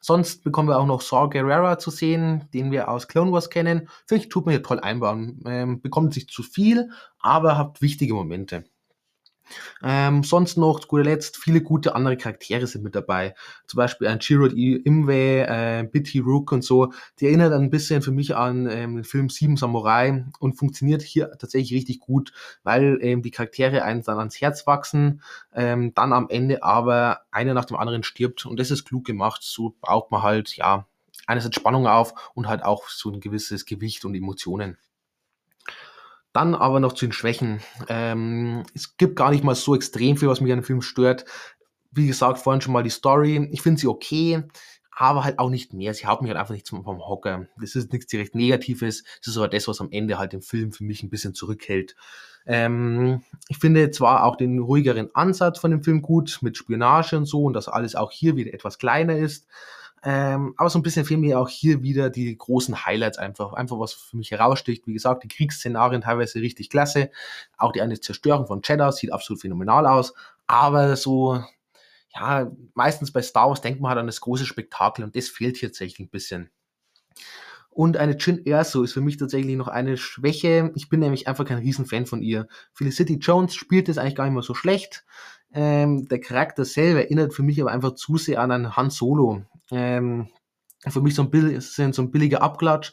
[0.00, 3.88] Sonst bekommen wir auch noch Saw Gerrera zu sehen, den wir aus Clone Wars kennen.
[4.06, 5.42] Finde ich, tut mir hier toll einbauen.
[5.46, 8.64] Ähm, bekommt sich zu viel, aber habt wichtige Momente.
[9.82, 13.34] Ähm, sonst noch, zu guter Letzt, viele gute andere Charaktere sind mit dabei.
[13.66, 16.92] Zum Beispiel ein Chirrut Imwe, äh, Bitty Rook und so.
[17.20, 21.30] Die erinnert ein bisschen für mich an ähm, den Film Sieben Samurai und funktioniert hier
[21.38, 22.32] tatsächlich richtig gut,
[22.62, 25.22] weil ähm, die Charaktere einen dann ans Herz wachsen,
[25.54, 29.42] ähm, dann am Ende aber einer nach dem anderen stirbt und das ist klug gemacht.
[29.42, 30.86] So baut man halt, ja,
[31.26, 34.78] einerseits Spannung auf und halt auch so ein gewisses Gewicht und Emotionen.
[36.32, 37.60] Dann aber noch zu den Schwächen.
[37.88, 41.24] Ähm, es gibt gar nicht mal so extrem viel, was mich an dem Film stört.
[41.90, 43.48] Wie gesagt, vorhin schon mal die Story.
[43.52, 44.42] Ich finde sie okay,
[44.94, 45.92] aber halt auch nicht mehr.
[45.94, 47.46] Sie haut mich halt einfach nicht vom Hocker.
[47.60, 49.04] Das ist nichts direkt Negatives.
[49.18, 51.96] Das ist aber das, was am Ende halt den Film für mich ein bisschen zurückhält.
[52.46, 57.26] Ähm, ich finde zwar auch den ruhigeren Ansatz von dem Film gut, mit Spionage und
[57.26, 59.46] so, und dass alles auch hier wieder etwas kleiner ist.
[60.04, 63.52] Ähm, aber so ein bisschen fehlen mir auch hier wieder die großen Highlights einfach.
[63.52, 64.86] Einfach was für mich heraussticht.
[64.86, 67.10] Wie gesagt, die Kriegsszenarien teilweise richtig klasse.
[67.56, 70.12] Auch die eine Zerstörung von Cheddar sieht absolut phänomenal aus.
[70.46, 71.42] Aber so,
[72.14, 75.56] ja, meistens bei Star Wars denkt man halt an das große Spektakel und das fehlt
[75.56, 76.50] hier tatsächlich ein bisschen.
[77.70, 80.72] Und eine Jin Erso ist für mich tatsächlich noch eine Schwäche.
[80.74, 82.46] Ich bin nämlich einfach kein Riesenfan von ihr.
[82.74, 85.06] Felicity Jones spielt es eigentlich gar nicht mal so schlecht.
[85.54, 89.42] Ähm, der Charakter selber erinnert für mich aber einfach zu sehr an einen Han Solo.
[89.72, 90.28] Ähm,
[90.88, 92.92] für mich so ein, bisschen so ein billiger Abklatsch.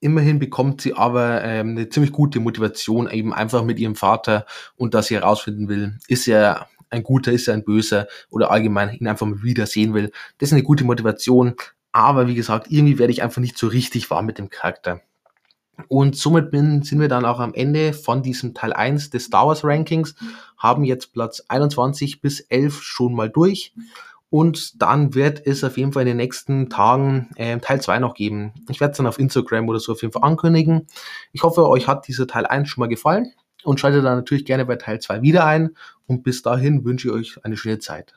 [0.00, 4.94] Immerhin bekommt sie aber ähm, eine ziemlich gute Motivation, eben einfach mit ihrem Vater und
[4.94, 9.08] dass sie herausfinden will, ist er ein guter, ist er ein böser oder allgemein ihn
[9.08, 10.10] einfach mal wieder sehen will.
[10.38, 11.54] Das ist eine gute Motivation,
[11.92, 15.00] aber wie gesagt, irgendwie werde ich einfach nicht so richtig warm mit dem Charakter.
[15.88, 19.46] Und somit bin, sind wir dann auch am Ende von diesem Teil 1 des Star
[19.46, 20.14] Wars Rankings,
[20.56, 23.72] haben jetzt Platz 21 bis 11 schon mal durch.
[24.34, 28.14] Und dann wird es auf jeden Fall in den nächsten Tagen äh, Teil 2 noch
[28.14, 28.52] geben.
[28.68, 30.88] Ich werde es dann auf Instagram oder so auf jeden Fall ankündigen.
[31.30, 33.32] Ich hoffe, euch hat dieser Teil 1 schon mal gefallen
[33.62, 35.76] und schaltet dann natürlich gerne bei Teil 2 wieder ein.
[36.08, 38.12] Und bis dahin wünsche ich euch eine schöne Zeit.